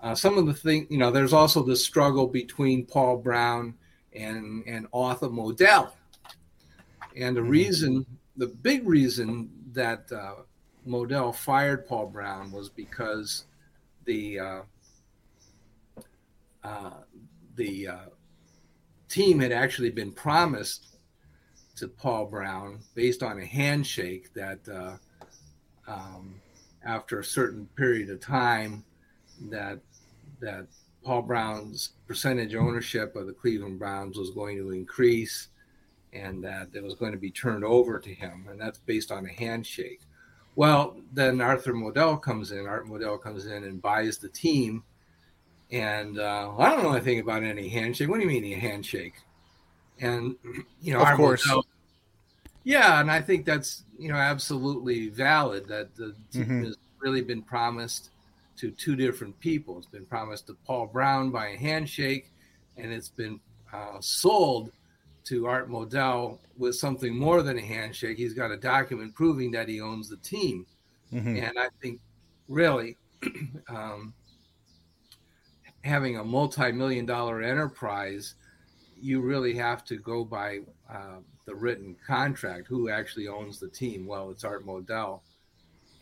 [0.00, 3.74] Uh, some of the thing, you know, there's also the struggle between Paul Brown
[4.12, 5.92] and and Arthur Modell,
[7.16, 7.50] and the mm-hmm.
[7.50, 10.42] reason, the big reason that uh,
[10.86, 13.44] Modell fired Paul Brown was because
[14.04, 14.60] the uh,
[16.62, 16.90] uh,
[17.56, 17.96] the uh,
[19.08, 20.98] team had actually been promised
[21.76, 24.96] to Paul Brown based on a handshake that uh,
[25.90, 26.40] um,
[26.84, 28.84] after a certain period of time
[29.48, 29.78] that
[30.40, 30.66] that
[31.04, 35.48] Paul Brown's percentage ownership of the Cleveland Browns was going to increase
[36.12, 38.46] and that it was going to be turned over to him.
[38.50, 40.00] And that's based on a handshake.
[40.56, 42.66] Well, then Arthur Modell comes in.
[42.66, 44.82] Art Modell comes in and buys the team.
[45.70, 48.08] And uh, I don't know anything about any handshake.
[48.08, 49.14] What do you mean a handshake?
[50.00, 50.36] And,
[50.82, 51.48] you know, of course.
[52.64, 53.00] Yeah.
[53.00, 56.64] And I think that's, you know, absolutely valid that the team mm-hmm.
[56.64, 58.10] has really been promised
[58.58, 59.78] to two different people.
[59.78, 62.32] It's been promised to Paul Brown by a handshake,
[62.76, 63.38] and it's been
[63.72, 64.72] uh, sold
[65.24, 68.16] to Art Modell with something more than a handshake.
[68.16, 70.66] He's got a document proving that he owns the team.
[71.12, 71.36] Mm-hmm.
[71.36, 72.00] And I think
[72.48, 72.96] really
[73.68, 74.12] um,
[75.88, 78.34] having a multi million dollar enterprise,
[79.00, 80.60] you really have to go by
[80.92, 82.68] uh, the written contract.
[82.68, 84.06] Who actually owns the team?
[84.06, 85.20] Well, it's Art Modell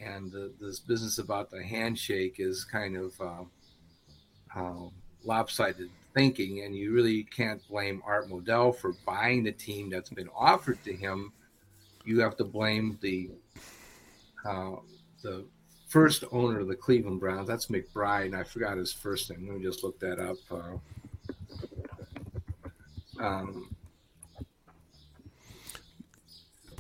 [0.01, 3.45] and the, this business about the handshake is kind of uh,
[4.55, 4.89] uh,
[5.25, 10.31] lopsided thinking, and you really can't blame Art Modell for buying the team that's been
[10.35, 11.33] offered to him.
[12.05, 13.31] You have to blame the
[14.49, 14.77] uh,
[15.23, 15.45] the
[15.87, 17.49] first owner of the Cleveland Browns.
[17.49, 18.35] That's McBride.
[18.35, 19.47] I forgot his first name.
[19.49, 20.37] Let me just look that up.
[20.51, 20.79] Uh,
[23.19, 23.75] um,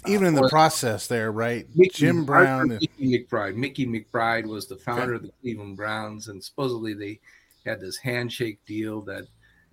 [0.06, 1.66] even in the process there, right?
[1.74, 3.56] Mickey, Jim Brown, Mickey McBride.
[3.56, 5.16] Mickey McBride was the founder okay.
[5.16, 7.18] of the Cleveland Browns, and supposedly they
[7.64, 9.26] had this handshake deal that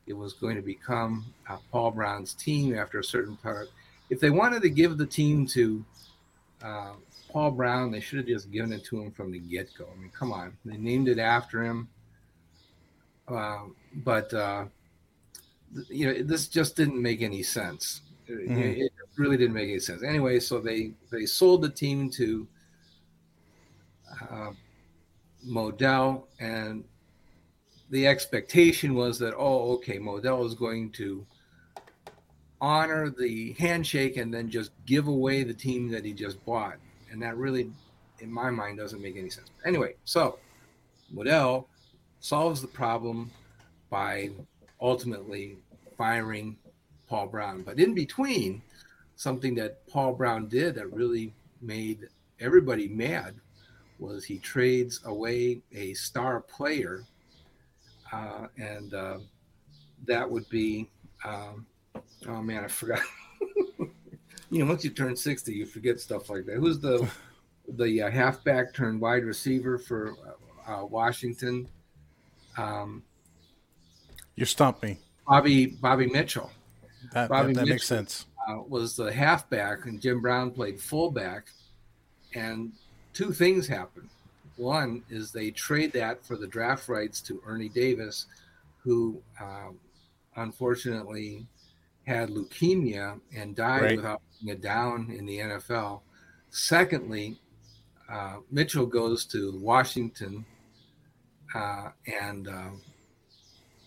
[0.08, 3.69] it was going to become uh, Paul Brown's team after a certain part.
[4.10, 5.86] If they wanted to give the team to
[6.63, 6.93] uh,
[7.34, 9.88] Paul Brown, they should have just given it to him from the get go.
[9.91, 11.89] I mean, come on, they named it after him,
[13.28, 13.63] uh,
[13.96, 14.65] but uh,
[15.89, 18.02] you know this just didn't make any sense.
[18.30, 18.58] Mm-hmm.
[18.58, 20.02] It, really didn't make any sense.
[20.04, 22.48] Anyway, so they they sold the team to
[24.32, 24.52] uh,
[25.48, 26.84] Modell, and
[27.89, 31.26] the expectation was that oh, okay, Modell is going to
[32.62, 36.78] honor the handshake and then just give away the team that he just bought,
[37.13, 37.71] and that really,
[38.19, 39.49] in my mind, doesn't make any sense.
[39.65, 40.39] Anyway, so
[41.13, 41.65] Modell
[42.19, 43.32] solves the problem
[43.89, 44.32] by
[44.82, 45.58] ultimately
[45.95, 46.58] firing
[47.08, 48.63] Paul Brown, but in between
[49.15, 53.36] something that Paul Brown did that really made everybody mad
[53.99, 57.04] was he trades away a star player,
[58.12, 59.19] uh, and uh,
[60.08, 60.89] that would be
[61.23, 61.67] um,
[62.28, 62.99] oh man, I forgot.
[64.53, 66.55] you know, once you turn sixty, you forget stuff like that.
[66.55, 67.09] Who's the
[67.67, 70.15] the uh, halfback turned wide receiver for
[70.67, 71.67] uh, Washington?
[72.57, 73.03] Um,
[74.35, 76.51] you stumped me, Bobby Bobby Mitchell.
[77.11, 80.79] That, Bobby that, that Mitchell, makes sense uh, was the halfback, and Jim Brown played
[80.79, 81.47] fullback.
[82.35, 82.71] And
[83.13, 84.09] two things happened.
[84.57, 88.25] One is they trade that for the draft rights to Ernie Davis,
[88.79, 89.79] who um,
[90.35, 91.45] unfortunately
[92.06, 93.95] had leukemia and died right.
[93.97, 96.01] without being a down in the NFL.
[96.49, 97.39] Secondly,
[98.12, 100.45] uh, Mitchell goes to Washington,
[101.56, 101.89] uh,
[102.21, 102.69] and uh,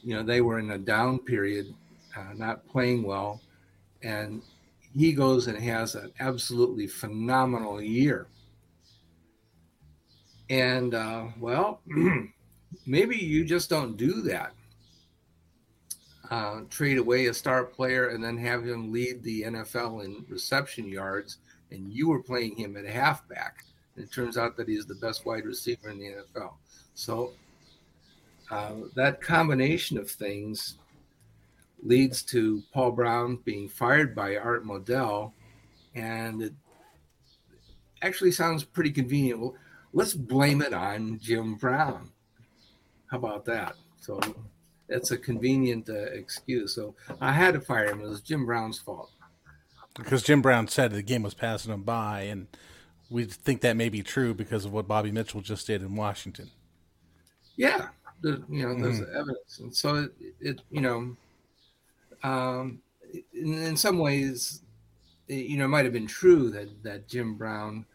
[0.03, 1.75] you know they were in a down period,
[2.17, 3.41] uh, not playing well
[4.03, 4.43] and
[4.97, 8.27] he goes and has an absolutely phenomenal year.
[10.49, 11.81] And uh, well,
[12.87, 14.53] maybe you just don't do that.
[16.31, 20.89] Uh, trade away a star player and then have him lead the NFL in reception
[20.89, 21.39] yards,
[21.71, 23.65] and you were playing him at halfback.
[23.95, 26.55] And it turns out that he's the best wide receiver in the NFL.
[26.95, 27.33] So
[28.51, 30.79] uh, that combination of things
[31.83, 35.33] leads to Paul Brown being fired by Art Modell,
[35.95, 36.55] and it
[38.03, 39.41] actually sounds pretty convenient.
[39.41, 39.55] Well,
[39.93, 42.11] let's blame it on Jim Brown.
[43.07, 43.77] How about that?
[44.01, 44.21] So
[44.89, 46.75] it's a convenient uh, excuse.
[46.75, 48.01] So I had to fire him.
[48.01, 49.11] It was Jim Brown's fault.
[49.95, 52.49] Because Jim Brown said the game was passing him by, and
[53.09, 56.51] we think that may be true because of what Bobby Mitchell just did in Washington.
[57.57, 57.89] Yeah,
[58.21, 59.15] there, you know, there's mm.
[59.15, 61.17] evidence, and so it, it you know,
[62.23, 62.81] um,
[63.33, 64.61] in, in, some ways,
[65.29, 67.87] it, you know, it might have been true that that Jim Brown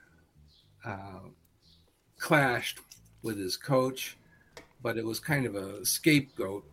[0.84, 1.20] uh,
[2.18, 2.80] clashed
[3.22, 4.18] with his coach,
[4.82, 6.66] but it was kind of a scapegoat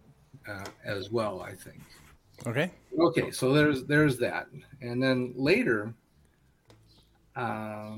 [0.49, 1.83] uh, as well, I think.
[2.47, 2.71] Okay.
[2.99, 4.47] Okay, so there's there's that,
[4.81, 5.93] and then later,
[7.37, 7.97] uh,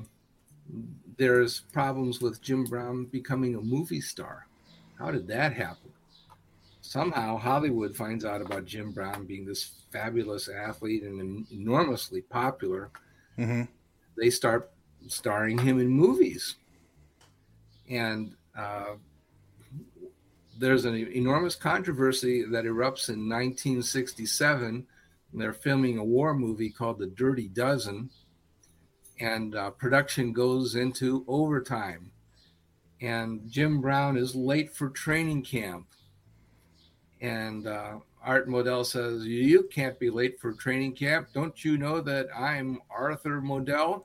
[1.17, 4.47] there's problems with Jim Brown becoming a movie star.
[4.99, 5.93] How did that happen?
[6.81, 12.91] Somehow Hollywood finds out about Jim Brown being this fabulous athlete and enormously popular.
[13.39, 13.63] Mm-hmm.
[14.17, 14.71] They start
[15.07, 16.57] starring him in movies,
[17.89, 18.95] and uh,
[20.61, 24.87] there's an enormous controversy that erupts in 1967.
[25.33, 28.11] They're filming a war movie called The Dirty Dozen,
[29.19, 32.11] and uh, production goes into overtime.
[33.01, 35.87] And Jim Brown is late for training camp.
[37.23, 41.29] And uh, Art Modell says, You can't be late for training camp.
[41.33, 44.05] Don't you know that I'm Arthur Modell?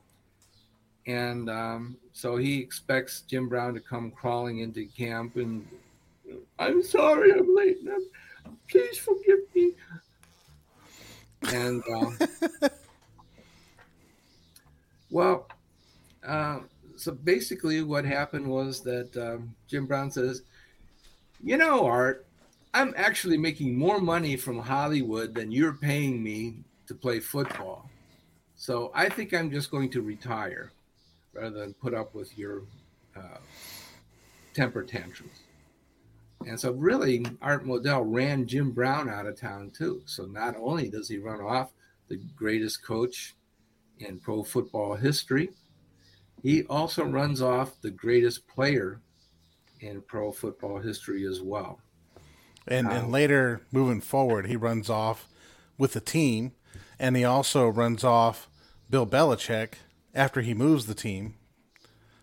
[1.06, 5.66] And um, so he expects Jim Brown to come crawling into camp and
[6.58, 7.78] I'm sorry I'm late.
[8.68, 9.72] Please forgive me.
[11.52, 12.68] And uh,
[15.10, 15.48] well,
[16.26, 16.60] uh,
[16.96, 20.42] so basically, what happened was that um, Jim Brown says,
[21.42, 22.26] "You know, Art,
[22.74, 27.90] I'm actually making more money from Hollywood than you're paying me to play football.
[28.56, 30.72] So I think I'm just going to retire
[31.34, 32.62] rather than put up with your
[33.14, 33.38] uh,
[34.54, 35.45] temper tantrums."
[36.46, 40.02] And so, really, Art Modell ran Jim Brown out of town too.
[40.06, 41.72] So, not only does he run off
[42.08, 43.34] the greatest coach
[43.98, 45.50] in pro football history,
[46.42, 49.00] he also runs off the greatest player
[49.80, 51.80] in pro football history as well.
[52.68, 55.28] And, um, and later, moving forward, he runs off
[55.76, 56.52] with the team,
[56.96, 58.48] and he also runs off
[58.88, 59.74] Bill Belichick
[60.14, 61.34] after he moves the team.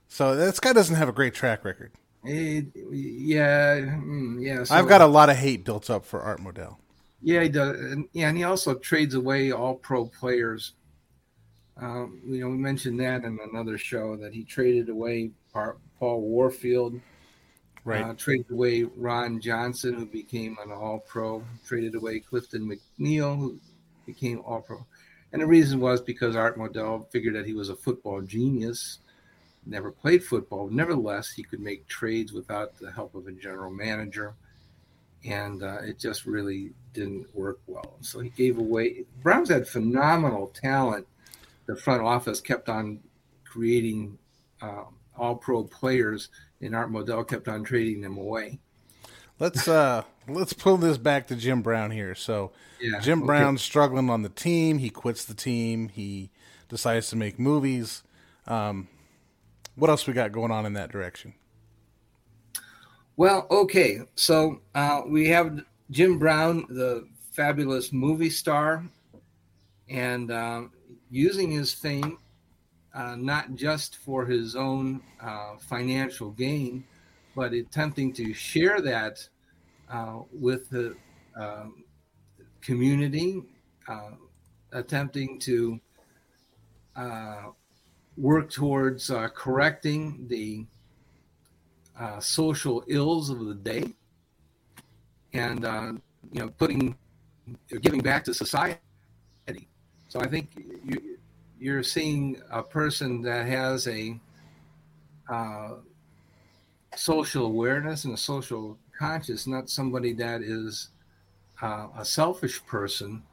[0.07, 1.91] So this guy doesn't have a great track record.
[2.26, 4.63] It, yeah, mm, yeah.
[4.63, 6.78] So, I've got a lot of hate built up for Art Modell.
[7.21, 7.80] Yeah, he does.
[7.80, 10.74] And, yeah, and he also trades away all pro players.
[11.78, 16.99] Um, you know, we mentioned that in another show that he traded away Paul Warfield.
[17.86, 18.03] Right.
[18.03, 21.43] Uh, traded away Ron Johnson, who became an All Pro.
[21.67, 23.59] Traded away Clifton McNeil, who
[24.05, 24.86] became All Pro.
[25.34, 28.99] And the reason was because Art Modell figured that he was a football genius
[29.66, 30.70] never played football.
[30.70, 34.34] Nevertheless, he could make trades without the help of a general manager.
[35.26, 37.95] And uh, it just really didn't work well.
[38.01, 39.05] So he gave away.
[39.22, 41.07] Browns had phenomenal talent.
[41.66, 42.99] The front office kept on
[43.45, 44.18] creating
[44.61, 44.84] uh,
[45.18, 46.30] all pro players,
[46.61, 48.59] and Art Modell kept on trading them away.
[49.39, 52.16] Let's uh let's pull this back to Jim Brown here.
[52.16, 53.28] So yeah, Jim okay.
[53.28, 54.78] Brown's struggling on the team.
[54.78, 55.89] He quits the team.
[55.89, 56.30] He
[56.70, 58.03] decides to make movies.
[58.47, 58.88] Um,
[59.76, 61.34] what else we got going on in that direction?
[63.15, 64.01] Well, okay.
[64.15, 68.84] So uh, we have Jim Brown, the fabulous movie star,
[69.89, 70.63] and uh,
[71.09, 72.17] using his fame
[72.93, 76.84] uh, not just for his own uh, financial gain,
[77.36, 79.28] but attempting to share that
[79.91, 80.95] uh, with the
[81.36, 81.84] um,
[82.61, 83.41] community,
[83.88, 84.11] uh,
[84.71, 85.80] attempting to
[88.18, 90.66] work towards uh, correcting the
[91.99, 93.93] uh, social ills of the day
[95.34, 95.93] and uh,
[96.32, 96.95] you know putting
[97.82, 98.80] giving back to society.
[100.09, 100.49] So i think
[100.86, 101.18] you,
[101.59, 104.20] you're seeing a person that has a
[105.30, 105.76] uh,
[106.95, 110.89] social awareness and a social conscious not somebody that is
[111.61, 113.24] uh, a selfish person.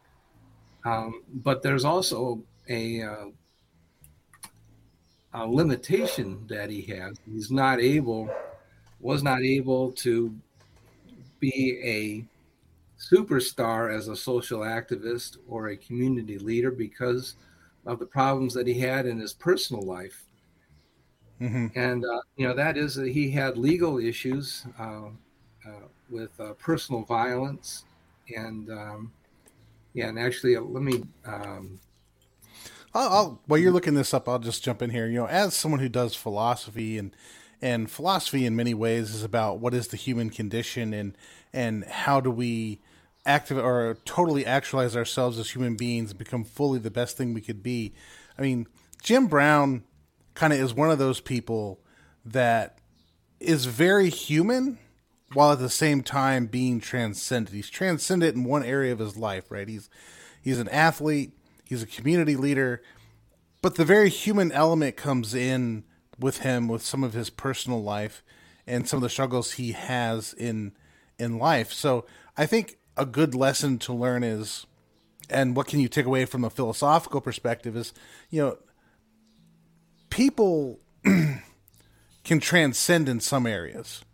[0.85, 3.03] Um, but there's also a
[5.35, 7.17] uh, a limitation that he has.
[7.31, 8.31] He's not able
[9.01, 10.35] was not able to
[11.39, 12.25] be a
[13.03, 17.37] superstar as a social activist or a community leader because
[17.87, 20.25] of the problems that he had in his personal life.
[21.41, 21.69] Mm-hmm.
[21.75, 25.07] And, uh, you know, that is that he had legal issues uh,
[25.67, 27.85] uh, with uh, personal violence.
[28.37, 29.13] And, um,
[29.95, 31.03] yeah, and actually, uh, let me.
[31.25, 31.81] Um,
[32.95, 35.07] I'll, I'll, while you're looking this up, I'll just jump in here.
[35.07, 37.15] You know, as someone who does philosophy and
[37.63, 41.17] and philosophy in many ways is about what is the human condition and
[41.53, 42.81] and how do we
[43.27, 47.41] active or totally actualize ourselves as human beings and become fully the best thing we
[47.41, 47.93] could be.
[48.39, 48.67] I mean,
[49.03, 49.85] Jim Brown
[50.35, 51.81] kind of is one of those people
[52.25, 52.79] that
[53.41, 54.79] is very human
[55.33, 57.55] while at the same time being transcendent.
[57.55, 59.69] He's transcendent in one area of his life, right?
[59.69, 59.91] He's
[60.43, 61.33] he's an athlete,
[61.71, 62.83] he's a community leader,
[63.63, 65.85] but the very human element comes in
[66.19, 68.23] with him with some of his personal life
[68.67, 70.73] and some of the struggles he has in
[71.19, 71.73] in life.
[71.73, 72.07] So
[72.37, 74.67] I think a good lesson to learn is
[75.31, 77.95] and what can you take away from a philosophical perspective is,
[78.31, 78.59] you know,
[80.11, 84.05] people can transcend in some areas.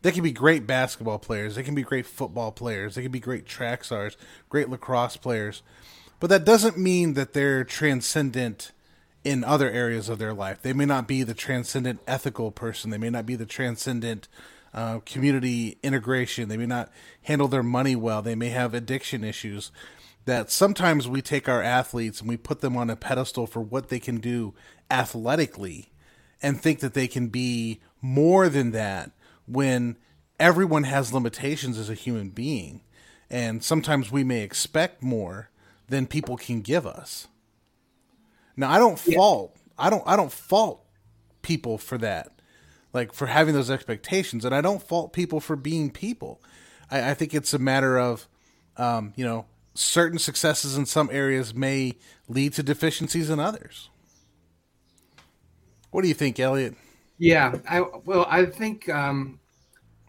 [0.00, 3.20] They can be great basketball players, they can be great football players, they can be
[3.20, 4.16] great track stars,
[4.48, 5.62] great lacrosse players.
[6.22, 8.70] But that doesn't mean that they're transcendent
[9.24, 10.62] in other areas of their life.
[10.62, 12.90] They may not be the transcendent ethical person.
[12.90, 14.28] They may not be the transcendent
[14.72, 16.48] uh, community integration.
[16.48, 16.92] They may not
[17.22, 18.22] handle their money well.
[18.22, 19.72] They may have addiction issues.
[20.24, 23.88] That sometimes we take our athletes and we put them on a pedestal for what
[23.88, 24.54] they can do
[24.92, 25.90] athletically
[26.40, 29.10] and think that they can be more than that
[29.48, 29.96] when
[30.38, 32.82] everyone has limitations as a human being.
[33.28, 35.48] And sometimes we may expect more
[35.92, 37.28] than people can give us.
[38.56, 39.16] Now I don't yeah.
[39.16, 40.84] fault I don't I don't fault
[41.42, 42.30] people for that.
[42.94, 44.44] Like for having those expectations.
[44.44, 46.40] And I don't fault people for being people.
[46.90, 48.26] I, I think it's a matter of
[48.78, 53.90] um, you know, certain successes in some areas may lead to deficiencies in others.
[55.90, 56.74] What do you think, Elliot?
[57.18, 59.38] Yeah, I well, I think um,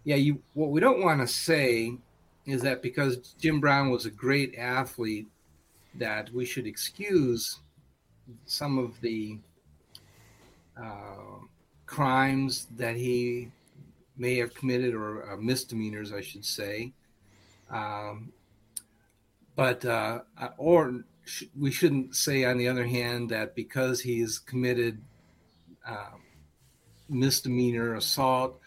[0.05, 1.97] yeah, you what we don't want to say
[2.45, 5.27] is that because Jim Brown was a great athlete
[5.95, 7.59] that we should excuse
[8.45, 9.37] some of the
[10.81, 11.39] uh,
[11.85, 13.51] crimes that he
[14.17, 16.93] may have committed or uh, misdemeanors, I should say.
[17.69, 18.31] Um,
[19.55, 20.21] but uh,
[20.57, 25.01] or sh- we shouldn't say, on the other hand, that because he's committed
[25.87, 26.17] uh,
[27.09, 28.59] misdemeanor assault,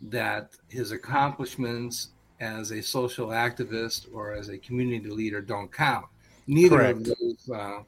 [0.00, 2.08] that his accomplishments
[2.40, 6.06] as a social activist or as a community leader don't count.
[6.46, 6.98] Neither Correct.
[6.98, 7.82] of those uh,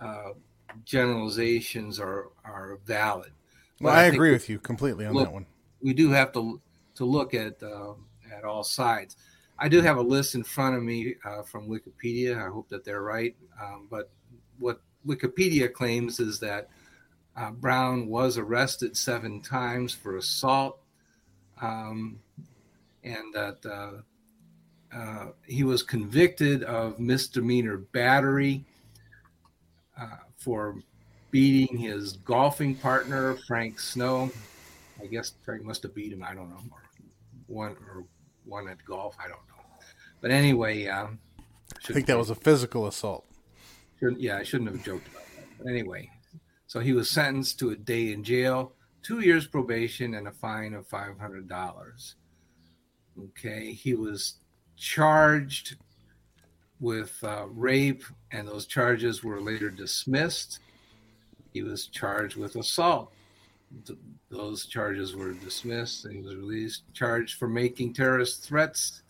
[0.00, 0.32] uh,
[0.84, 3.30] generalizations are are valid.
[3.80, 5.46] Well, I, I agree with you completely on look, that one.
[5.82, 6.60] We do have to
[6.96, 7.94] to look at uh,
[8.34, 9.16] at all sides.
[9.58, 12.36] I do have a list in front of me uh, from Wikipedia.
[12.36, 13.34] I hope that they're right.
[13.62, 14.10] Um, but
[14.58, 16.68] what Wikipedia claims is that
[17.36, 20.80] uh, Brown was arrested seven times for assault,
[21.60, 22.18] um,
[23.04, 23.64] and that
[24.94, 28.64] uh, he was convicted of misdemeanor battery
[30.00, 30.06] uh,
[30.36, 30.76] for
[31.30, 34.30] beating his golfing partner, Frank Snow.
[35.02, 36.22] I guess Frank must have beat him.
[36.22, 36.82] I don't know, or
[37.46, 38.04] one or
[38.44, 39.16] one at golf.
[39.18, 39.64] I don't know.
[40.20, 41.18] But anyway, um,
[41.88, 43.26] I think that was a physical assault.
[44.00, 45.44] Yeah, I shouldn't have joked about that.
[45.58, 46.10] But anyway,
[46.66, 48.72] so he was sentenced to a day in jail,
[49.02, 52.16] two years probation, and a fine of five hundred dollars.
[53.18, 54.36] Okay, he was
[54.76, 55.76] charged
[56.80, 60.60] with uh, rape, and those charges were later dismissed.
[61.52, 63.12] He was charged with assault.
[63.86, 63.98] Th-
[64.30, 66.82] those charges were dismissed, and he was released.
[66.92, 69.02] Charged for making terrorist threats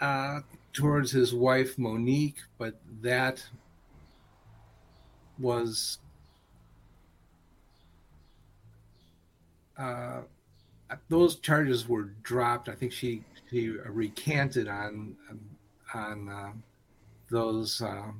[0.00, 0.40] uh,
[0.72, 3.42] towards his wife Monique, but that
[5.38, 5.98] was
[9.78, 10.20] uh,
[11.08, 12.68] those charges were dropped.
[12.68, 15.16] I think she she recanted on
[15.94, 16.52] on uh,
[17.30, 18.10] those uh,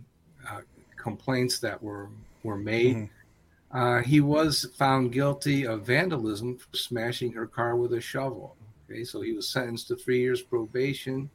[0.48, 0.60] uh,
[0.96, 2.08] complaints that were
[2.42, 2.96] were made.
[2.96, 3.78] Mm-hmm.
[3.78, 8.56] Uh, he was found guilty of vandalism for smashing her car with a shovel.
[8.88, 11.28] Okay, so he was sentenced to three years probation,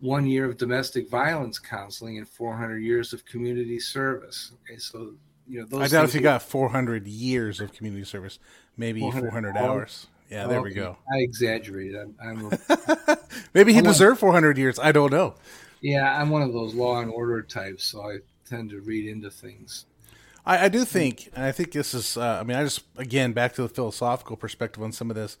[0.00, 4.52] one year of domestic violence counseling, and 400 years of community service.
[4.64, 5.14] Okay, so
[5.48, 5.92] you know those.
[5.92, 8.38] I doubt if he got 400 years of community service,
[8.76, 10.06] maybe 400, 400 hours.
[10.32, 10.96] Yeah, there we go.
[11.12, 11.94] I exaggerated.
[11.94, 13.18] I'm, I'm a,
[13.54, 14.78] maybe he I'm deserved 400 years.
[14.78, 15.34] I don't know.
[15.82, 18.18] Yeah, I'm one of those law and order types, so I
[18.48, 19.84] tend to read into things.
[20.46, 22.16] I, I do think, and I think this is.
[22.16, 25.36] Uh, I mean, I just again back to the philosophical perspective on some of this.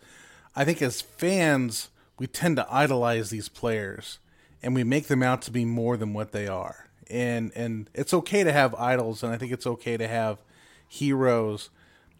[0.54, 1.88] I think as fans,
[2.18, 4.18] we tend to idolize these players
[4.62, 6.88] and we make them out to be more than what they are.
[7.10, 10.38] And and it's okay to have idols, and I think it's okay to have
[10.86, 11.70] heroes.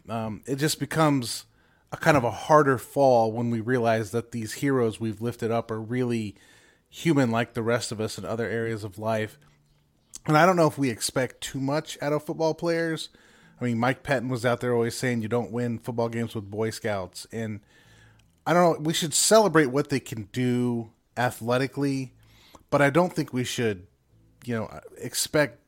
[0.09, 1.45] Um, it just becomes
[1.93, 5.71] a kind of a harder fall when we realize that these heroes we've lifted up
[5.71, 6.35] are really
[6.89, 9.39] human like the rest of us in other areas of life.
[10.27, 13.11] And I don't know if we expect too much out of football players.
[13.61, 16.51] I mean, Mike Pettine was out there always saying you don't win football games with
[16.51, 17.27] Boy Scouts.
[17.31, 17.61] And
[18.47, 22.13] I don't know, we should celebrate what they can do athletically,
[22.71, 23.87] but I don't think we should,
[24.45, 25.61] you know, expect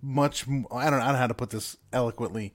[0.00, 0.46] much.
[0.48, 2.54] I don't, I don't know how to put this eloquently.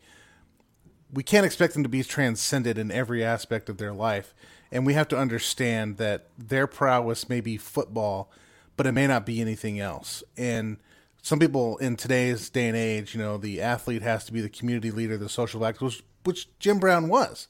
[1.14, 4.34] We can't expect them to be transcended in every aspect of their life.
[4.72, 8.32] And we have to understand that their prowess may be football,
[8.76, 10.24] but it may not be anything else.
[10.36, 10.78] And
[11.22, 14.50] some people in today's day and age, you know, the athlete has to be the
[14.50, 17.48] community leader, the social activist, which, which Jim Brown was,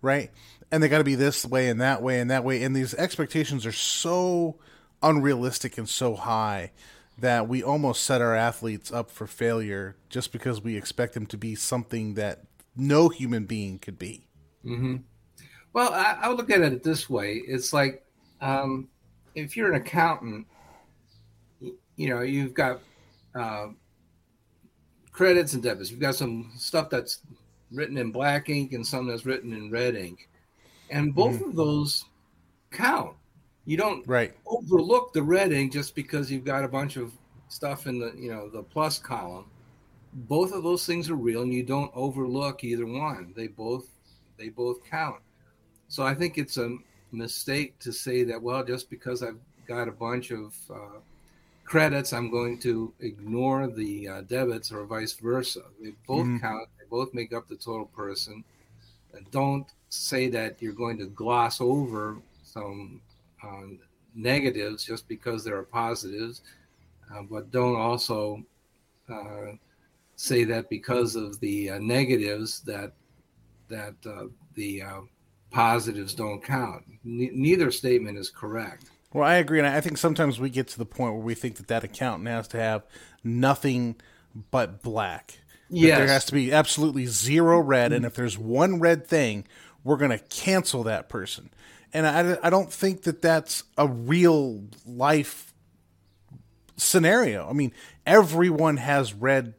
[0.00, 0.30] right?
[0.70, 2.62] And they got to be this way and that way and that way.
[2.62, 4.56] And these expectations are so
[5.02, 6.70] unrealistic and so high
[7.18, 11.36] that we almost set our athletes up for failure just because we expect them to
[11.36, 12.44] be something that
[12.76, 14.26] no human being could be.
[14.64, 14.96] Mm-hmm.
[15.72, 18.04] Well, I, I look at it this way: it's like
[18.40, 18.88] um,
[19.34, 20.46] if you're an accountant,
[21.96, 22.80] you know, you've got
[23.34, 23.68] uh,
[25.12, 25.90] credits and debits.
[25.90, 27.20] You've got some stuff that's
[27.70, 30.28] written in black ink and some that's written in red ink,
[30.90, 31.50] and both mm-hmm.
[31.50, 32.04] of those
[32.70, 33.16] count.
[33.66, 34.32] You don't right.
[34.46, 37.12] overlook the red ink just because you've got a bunch of
[37.48, 39.46] stuff in the you know the plus column.
[40.12, 43.32] Both of those things are real, and you don't overlook either one.
[43.36, 43.86] They both
[44.36, 45.20] they both count.
[45.88, 46.76] So I think it's a
[47.12, 50.98] mistake to say that well, just because I've got a bunch of uh,
[51.64, 55.62] credits, I'm going to ignore the uh, debits or vice versa.
[55.80, 56.38] They both mm-hmm.
[56.38, 56.68] count.
[56.78, 58.42] They both make up the total person.
[59.14, 63.00] And don't say that you're going to gloss over some
[63.44, 63.78] um,
[64.14, 66.42] negatives just because there are positives,
[67.12, 68.44] uh, but don't also
[69.08, 69.52] uh,
[70.20, 72.92] say that because of the uh, negatives that
[73.68, 75.00] that uh, the uh,
[75.50, 76.84] positives don't count.
[77.04, 78.90] Neither statement is correct.
[79.12, 81.56] Well, I agree, and I think sometimes we get to the point where we think
[81.56, 82.82] that that accountant has to have
[83.24, 83.96] nothing
[84.50, 85.38] but black.
[85.70, 85.98] Yes.
[85.98, 89.46] there has to be absolutely zero red, and if there's one red thing,
[89.84, 91.50] we're going to cancel that person.
[91.92, 95.54] And I, I don't think that that's a real life
[96.76, 97.48] scenario.
[97.48, 97.72] I mean,
[98.06, 99.54] everyone has red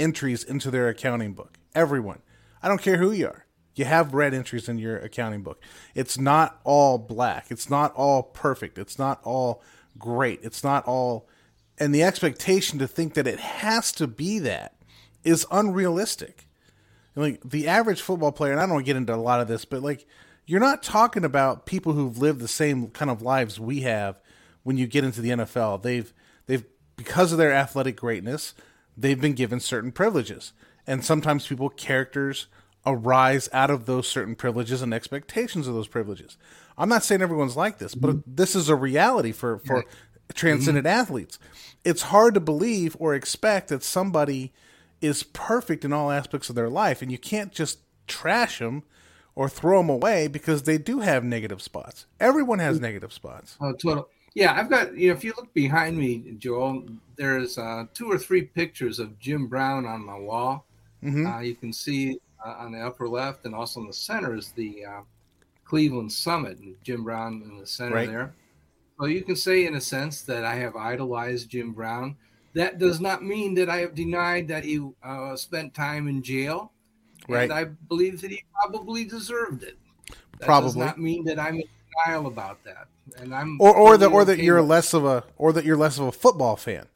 [0.00, 1.58] entries into their accounting book.
[1.74, 2.22] Everyone.
[2.62, 3.46] I don't care who you are.
[3.74, 5.62] You have red entries in your accounting book.
[5.94, 7.46] It's not all black.
[7.50, 8.78] It's not all perfect.
[8.78, 9.62] It's not all
[9.98, 10.40] great.
[10.42, 11.28] It's not all.
[11.78, 14.74] And the expectation to think that it has to be that
[15.24, 16.46] is unrealistic.
[17.16, 19.48] Like the average football player, and I don't want to get into a lot of
[19.48, 20.06] this, but like
[20.46, 24.20] you're not talking about people who've lived the same kind of lives we have
[24.62, 25.82] when you get into the NFL.
[25.82, 26.12] They've
[26.46, 26.64] they've
[26.96, 28.54] because of their athletic greatness,
[29.00, 30.52] they've been given certain privileges.
[30.86, 32.46] And sometimes people characters
[32.86, 36.36] arise out of those certain privileges and expectations of those privileges.
[36.78, 38.34] I'm not saying everyone's like this, but mm-hmm.
[38.34, 39.86] this is a reality for for right.
[40.34, 41.00] transcendent mm-hmm.
[41.00, 41.38] athletes.
[41.84, 44.52] It's hard to believe or expect that somebody
[45.00, 48.82] is perfect in all aspects of their life, and you can't just trash them
[49.34, 52.06] or throw them away because they do have negative spots.
[52.18, 52.84] Everyone has mm-hmm.
[52.84, 53.56] negative spots.
[53.60, 54.08] Oh, total.
[54.34, 54.96] Yeah, I've got.
[54.96, 56.84] You know, if you look behind me, Joel,
[57.16, 60.66] there's uh, two or three pictures of Jim Brown on my wall.
[61.02, 61.26] Mm-hmm.
[61.26, 64.52] Uh, you can see uh, on the upper left, and also in the center is
[64.52, 65.00] the uh,
[65.64, 68.08] Cleveland Summit, and Jim Brown in the center right.
[68.08, 68.34] there.
[69.00, 72.16] So you can say, in a sense, that I have idolized Jim Brown.
[72.54, 76.72] That does not mean that I have denied that he uh, spent time in jail.
[77.28, 77.44] Right.
[77.44, 79.78] And I believe that he probably deserved it.
[80.38, 81.62] That probably does not mean that I'm
[82.04, 82.88] denial about that.
[83.18, 85.98] And I'm or or that or that you're less of a or that you're less
[85.98, 86.86] of a football fan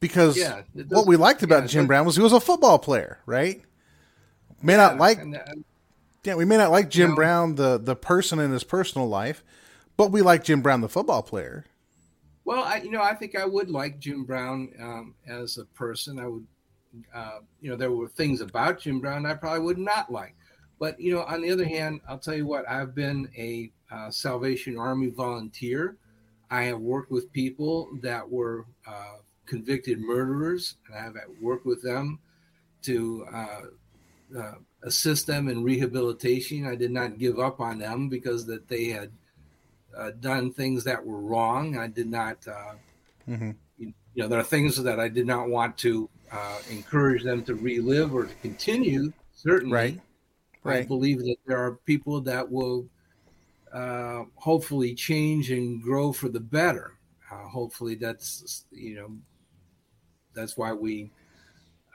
[0.00, 3.18] because yeah, what we liked about yeah, Jim Brown was he was a football player,
[3.26, 3.62] right?
[4.62, 5.54] May yeah, not like uh,
[6.24, 9.08] yeah, we may not like Jim you know, Brown the the person in his personal
[9.08, 9.44] life,
[9.96, 11.64] but we like Jim Brown the football player.
[12.44, 16.18] Well, I you know I think I would like Jim Brown um, as a person.
[16.18, 16.46] I would,
[17.14, 20.34] uh, you know, there were things about Jim Brown I probably would not like.
[20.78, 24.10] But you know, on the other hand, I'll tell you what, I've been a uh,
[24.10, 25.96] Salvation Army volunteer.
[26.50, 31.82] I have worked with people that were uh, convicted murderers, and I have worked with
[31.82, 32.18] them
[32.82, 33.60] to uh,
[34.38, 36.66] uh, assist them in rehabilitation.
[36.66, 39.10] I did not give up on them because that they had
[39.96, 41.76] uh, done things that were wrong.
[41.76, 42.74] I did not, uh,
[43.28, 43.50] mm-hmm.
[43.78, 47.42] you, you, know, there are things that I did not want to uh, encourage them
[47.44, 49.12] to relive or to continue.
[49.34, 50.00] Certainly, right.
[50.62, 50.80] Right.
[50.80, 52.86] I believe that there are people that will
[53.72, 56.98] uh, hopefully change and grow for the better.
[57.30, 59.16] Uh, hopefully, that's you know
[60.34, 61.10] that's why we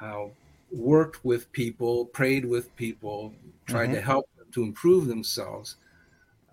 [0.01, 0.25] uh,
[0.71, 3.33] worked with people, prayed with people,
[3.65, 3.93] tried Mhm.
[3.93, 5.77] to help them to improve themselves.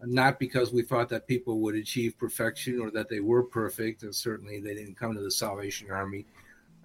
[0.05, 4.15] Not because we thought that people would achieve perfection or that they were perfect, and
[4.15, 6.27] certainly they didn't come to the Salvation Army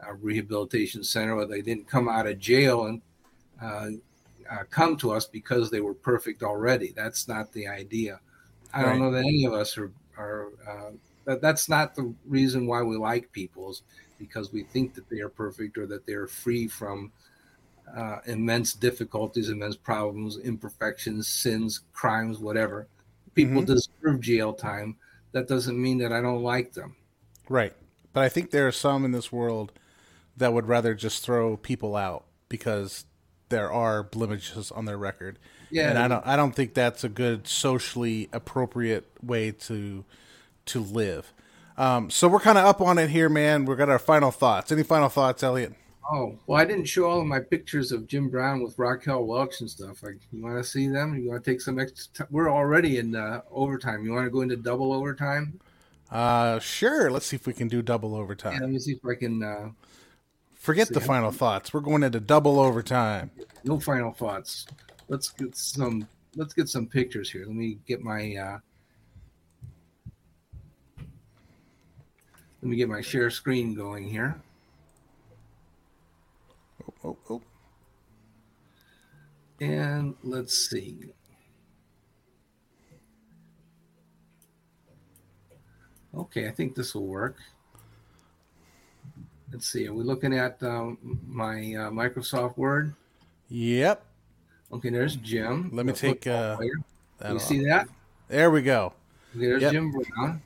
[0.05, 3.01] uh, Rehabilitation Center, or they didn't come out of jail and
[3.59, 3.89] uh,
[4.51, 6.91] uh, come to us because they were perfect already.
[6.95, 8.19] That's not the idea.
[8.73, 10.47] I don't know that any of us are are.
[10.67, 10.91] Uh,
[11.25, 13.81] that, that's not the reason why we like people, is
[14.17, 17.11] because we think that they are perfect or that they are free from
[17.95, 22.87] uh, immense difficulties, immense problems, imperfections, sins, crimes, whatever.
[23.35, 23.65] People Mhm.
[23.65, 24.97] deserve jail time.
[25.31, 26.95] That doesn't mean that I don't like them.
[27.49, 27.73] Right.
[28.13, 29.71] But I think there are some in this world
[30.35, 33.05] that would rather just throw people out because
[33.49, 35.39] there are blemishes on their record.
[35.69, 35.89] Yeah.
[35.89, 40.05] And I don't I don't think that's a good socially appropriate way to
[40.67, 41.33] to live.
[41.77, 43.65] Um, so we're kind of up on it here, man.
[43.65, 44.71] We're got our final thoughts.
[44.71, 45.73] Any final thoughts, Elliot?
[46.09, 49.59] Oh well, I didn't show all of my pictures of Jim Brown with Raquel Welch
[49.61, 50.01] and stuff.
[50.01, 51.15] Like, you want to see them?
[51.15, 52.25] You want to take some extra?
[52.25, 54.05] T- We're already in uh, overtime.
[54.05, 55.59] You want to go into double overtime?
[56.09, 57.11] Uh, sure.
[57.11, 58.59] Let's see if we can do double Yeah, overtime.
[58.61, 59.43] let me see if I can.
[59.43, 59.69] Uh,
[60.55, 61.73] Forget see, the final thoughts.
[61.73, 63.29] We're going into double overtime.
[63.65, 64.65] no final thoughts.
[65.07, 66.07] Let's get some.
[66.35, 67.45] Let's get some pictures here.
[67.45, 68.35] Let me get my.
[68.35, 68.59] Uh,
[72.61, 74.41] let me get my share screen going here.
[76.83, 77.17] Oh, oh.
[77.29, 77.41] oh.
[79.59, 81.05] And let's see.
[86.15, 87.37] Okay, I think this will work.
[89.51, 89.87] Let's see.
[89.87, 90.97] Are we looking at um,
[91.27, 92.93] my uh, Microsoft Word?
[93.49, 94.06] Yep.
[94.71, 95.69] Okay, there's Jim.
[95.73, 96.57] Let me take uh,
[97.29, 97.87] You see that?
[98.27, 98.93] There we go.
[99.35, 99.71] Okay, there's Yep.
[99.71, 100.41] Jim Brown.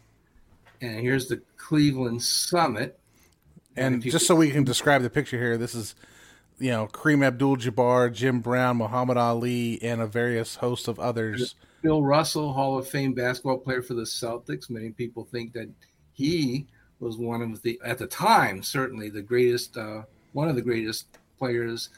[0.81, 2.99] And here's the Cleveland Summit.
[3.75, 5.95] And just could- so we can describe the picture here, this is,
[6.59, 11.55] you know, Kareem Abdul-Jabbar, Jim Brown, Muhammad Ali, and a various host of others.
[11.81, 14.69] Bill Russell, Hall of Fame basketball player for the Celtics.
[14.69, 15.69] Many people think that
[16.13, 16.67] he
[16.99, 20.03] was one of the, at the time, certainly the greatest, uh,
[20.33, 21.07] one of the greatest
[21.39, 21.89] players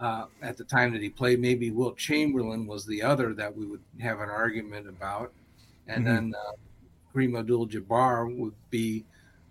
[0.00, 1.40] uh, at the time that he played.
[1.40, 5.32] Maybe Wilt Chamberlain was the other that we would have an argument about.
[5.88, 6.06] And Mhm.
[6.06, 6.52] then uh,
[7.14, 9.04] Kareem Abdul Jabbar would be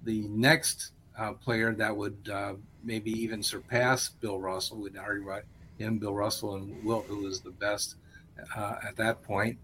[0.04, 4.78] the next uh, player that would uh, maybe even surpass Bill Russell.
[4.78, 5.44] We'd argue about
[5.80, 7.96] him, Bill Russell, and Wilt, who was the best
[8.56, 9.58] uh, at that point.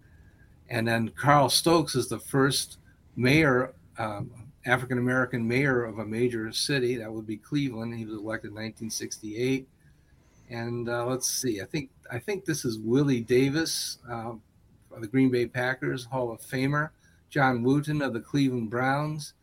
[0.69, 2.77] And then Carl Stokes is the first
[3.15, 4.31] mayor, um,
[4.65, 6.95] African American mayor of a major city.
[6.95, 7.93] That would be Cleveland.
[7.95, 9.67] He was elected in 1968.
[10.49, 11.61] And uh, let's see.
[11.61, 14.41] I think I think this is Willie Davis um,
[14.93, 16.89] of the Green Bay Packers, Hall of Famer.
[17.33, 19.33] John Wooten of the Cleveland Browns,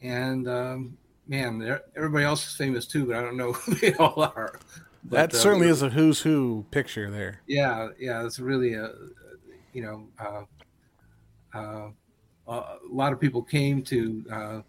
[0.00, 0.96] and um,
[1.28, 4.58] man, everybody else is famous too, but I don't know who they all are.
[5.10, 7.42] that But, uh, certainly is a who's who picture there.
[7.46, 8.92] yeah, yeah, it's really a,
[9.74, 11.90] you know, uh, uh,
[12.48, 14.60] a lot of people came to uh,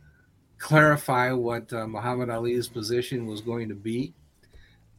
[0.58, 4.14] clarify what uh, Muhammad Ali's position was going to be,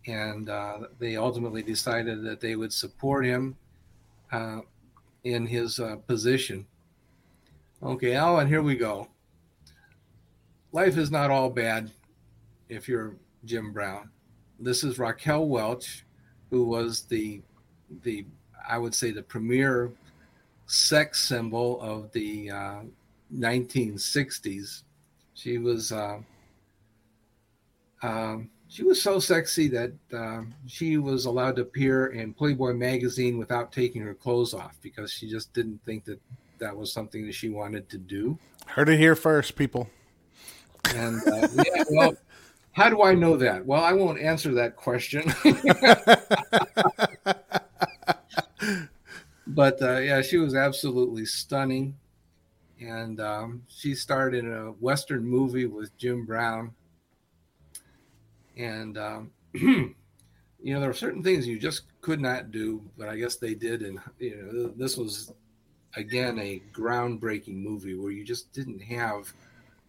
[0.07, 3.57] and uh, they ultimately decided that they would support him
[4.32, 4.61] uh,
[5.24, 6.66] in his uh, position.
[7.82, 9.09] Okay, Alan, here we go.
[10.72, 11.90] Life is not all bad
[12.68, 14.11] if you're Jim Brown.
[14.59, 16.05] This is Raquel Welch,
[16.50, 17.42] who was the
[18.02, 18.24] the
[18.66, 19.92] I would say the premier
[20.66, 22.80] sex symbol of the uh,
[23.36, 24.82] 1960s.
[25.34, 26.18] She was uh,
[28.02, 33.38] um, she was so sexy that uh, she was allowed to appear in Playboy magazine
[33.38, 36.18] without taking her clothes off because she just didn't think that
[36.58, 38.36] that was something that she wanted to do.
[38.66, 39.88] Heard it here first, people.
[40.92, 42.16] And uh, yeah, well,
[42.72, 43.64] how do I know that?
[43.64, 45.22] Well, I won't answer that question.
[49.46, 51.96] but uh, yeah, she was absolutely stunning,
[52.80, 56.72] and um, she starred in a western movie with Jim Brown.
[58.57, 59.94] And um, you
[60.72, 63.82] know, there are certain things you just could not do, but I guess they did.
[63.82, 65.32] And you know, this was
[65.96, 69.32] again a groundbreaking movie where you just didn't have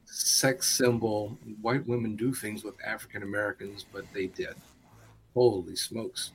[0.05, 4.55] sex symbol white women do things with African Americans, but they did.
[5.33, 6.31] Holy smokes.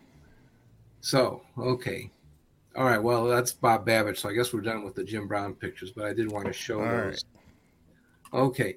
[1.01, 2.11] So, okay.
[2.77, 4.21] All right, well, that's Bob Babbage.
[4.21, 6.53] So I guess we're done with the Jim Brown pictures, but I did want to
[6.53, 7.25] show All those.
[8.33, 8.77] Okay.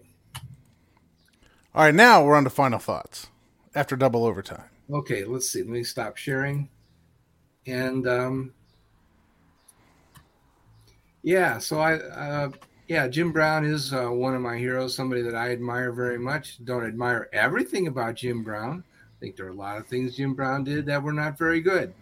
[1.76, 3.28] All right, now we're on to final thoughts
[3.76, 4.64] after double overtime.
[4.92, 5.60] Okay, let's see.
[5.60, 6.70] Let me stop sharing.
[7.66, 8.54] And um,
[11.24, 12.52] Yeah, so I, uh,
[12.90, 16.64] yeah, Jim Brown is uh, one of my heroes, somebody that I admire very much.
[16.66, 18.84] Don't admire everything about Jim Brown.
[19.00, 21.62] I think there are a lot of things Jim Brown did that were not very
[21.62, 21.94] good.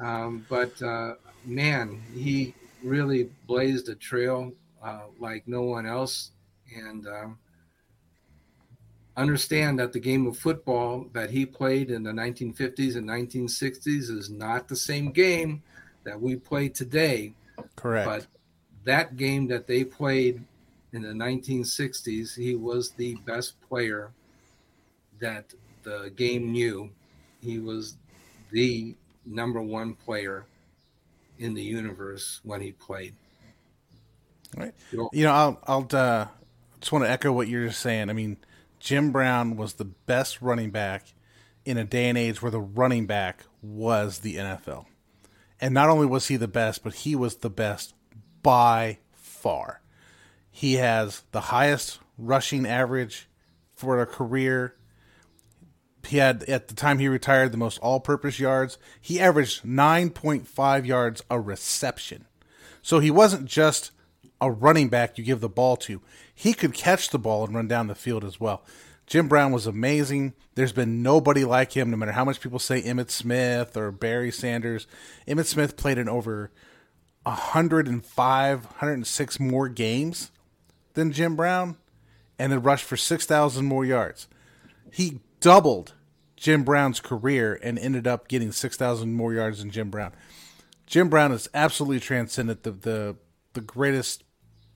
[0.00, 6.32] Um, but uh, man, he really blazed a trail uh, like no one else.
[6.74, 7.38] And um,
[9.16, 14.30] understand that the game of football that he played in the 1950s and 1960s is
[14.30, 15.62] not the same game
[16.04, 17.32] that we play today.
[17.76, 18.06] Correct.
[18.06, 18.26] But
[18.84, 20.42] that game that they played
[20.92, 24.10] in the 1960s, he was the best player
[25.20, 25.52] that
[25.82, 26.90] the game knew.
[27.42, 27.96] He was
[28.50, 28.94] the
[29.26, 30.46] number one player
[31.38, 33.14] in the universe when he played.
[34.56, 34.74] Right.
[34.92, 36.26] You know, I'll I'll uh,
[36.80, 38.10] just want to echo what you're just saying.
[38.10, 38.36] I mean,
[38.80, 41.12] Jim Brown was the best running back
[41.64, 44.86] in a day and age where the running back was the NFL.
[45.60, 47.94] And not only was he the best, but he was the best
[48.42, 49.82] by far.
[50.50, 53.28] He has the highest rushing average
[53.74, 54.74] for a career.
[56.06, 58.78] He had, at the time he retired, the most all purpose yards.
[58.98, 62.24] He averaged 9.5 yards a reception.
[62.80, 63.90] So he wasn't just
[64.40, 66.00] a running back you give the ball to,
[66.34, 68.62] he could catch the ball and run down the field as well.
[69.06, 70.34] Jim Brown was amazing.
[70.54, 74.30] There's been nobody like him, no matter how much people say Emmitt Smith or Barry
[74.30, 74.86] Sanders.
[75.26, 76.52] Emmitt Smith played in over
[77.24, 80.30] 105, 106 more games
[80.94, 81.76] than Jim Brown
[82.38, 84.26] and then rushed for 6,000 more yards.
[84.90, 85.94] He doubled
[86.36, 90.12] Jim Brown's career and ended up getting 6,000 more yards than Jim Brown.
[90.86, 93.16] Jim Brown is absolutely transcendent, the, the,
[93.52, 94.24] the greatest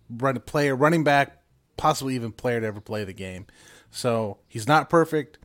[0.08, 1.42] run player, running back,
[1.76, 3.46] possibly even player to ever play the game.
[3.90, 5.38] So he's not perfect,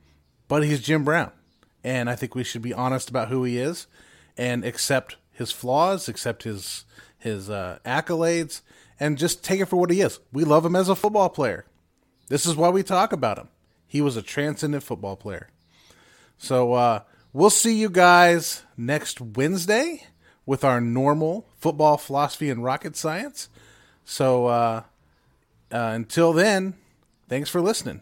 [0.48, 1.32] but he's Jim Brown.
[1.84, 3.88] And I think we should be honest about who he is
[4.38, 6.86] and accept his flaws, accept his
[7.18, 8.62] his uh, accolades,
[9.00, 10.20] and just take it for what he is.
[10.32, 11.66] We love him as a football player.
[12.30, 13.50] This is why we talk about him.
[13.88, 15.50] He was a transcendent football player.
[16.38, 17.02] So uh,
[17.34, 20.06] we'll see you guys next Wednesday
[20.46, 23.50] with our normal football philosophy and rocket science.
[24.10, 24.82] So uh,
[25.72, 26.74] uh, until then,
[27.28, 28.02] thanks for listening.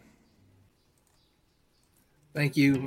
[2.34, 2.86] Thank you.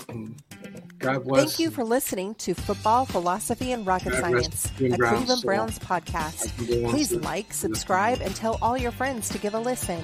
[0.98, 1.44] God bless.
[1.44, 5.76] Thank you for listening to Football, Philosophy, and Rocket God Science, a Browns, Cleveland Browns
[5.76, 6.90] so podcast.
[6.90, 10.02] Please like, subscribe, and tell all your friends to give a listen.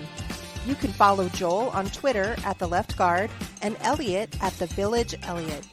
[0.67, 3.31] You can follow Joel on Twitter at The Left Guard
[3.63, 5.65] and Elliot at The Village Elliot.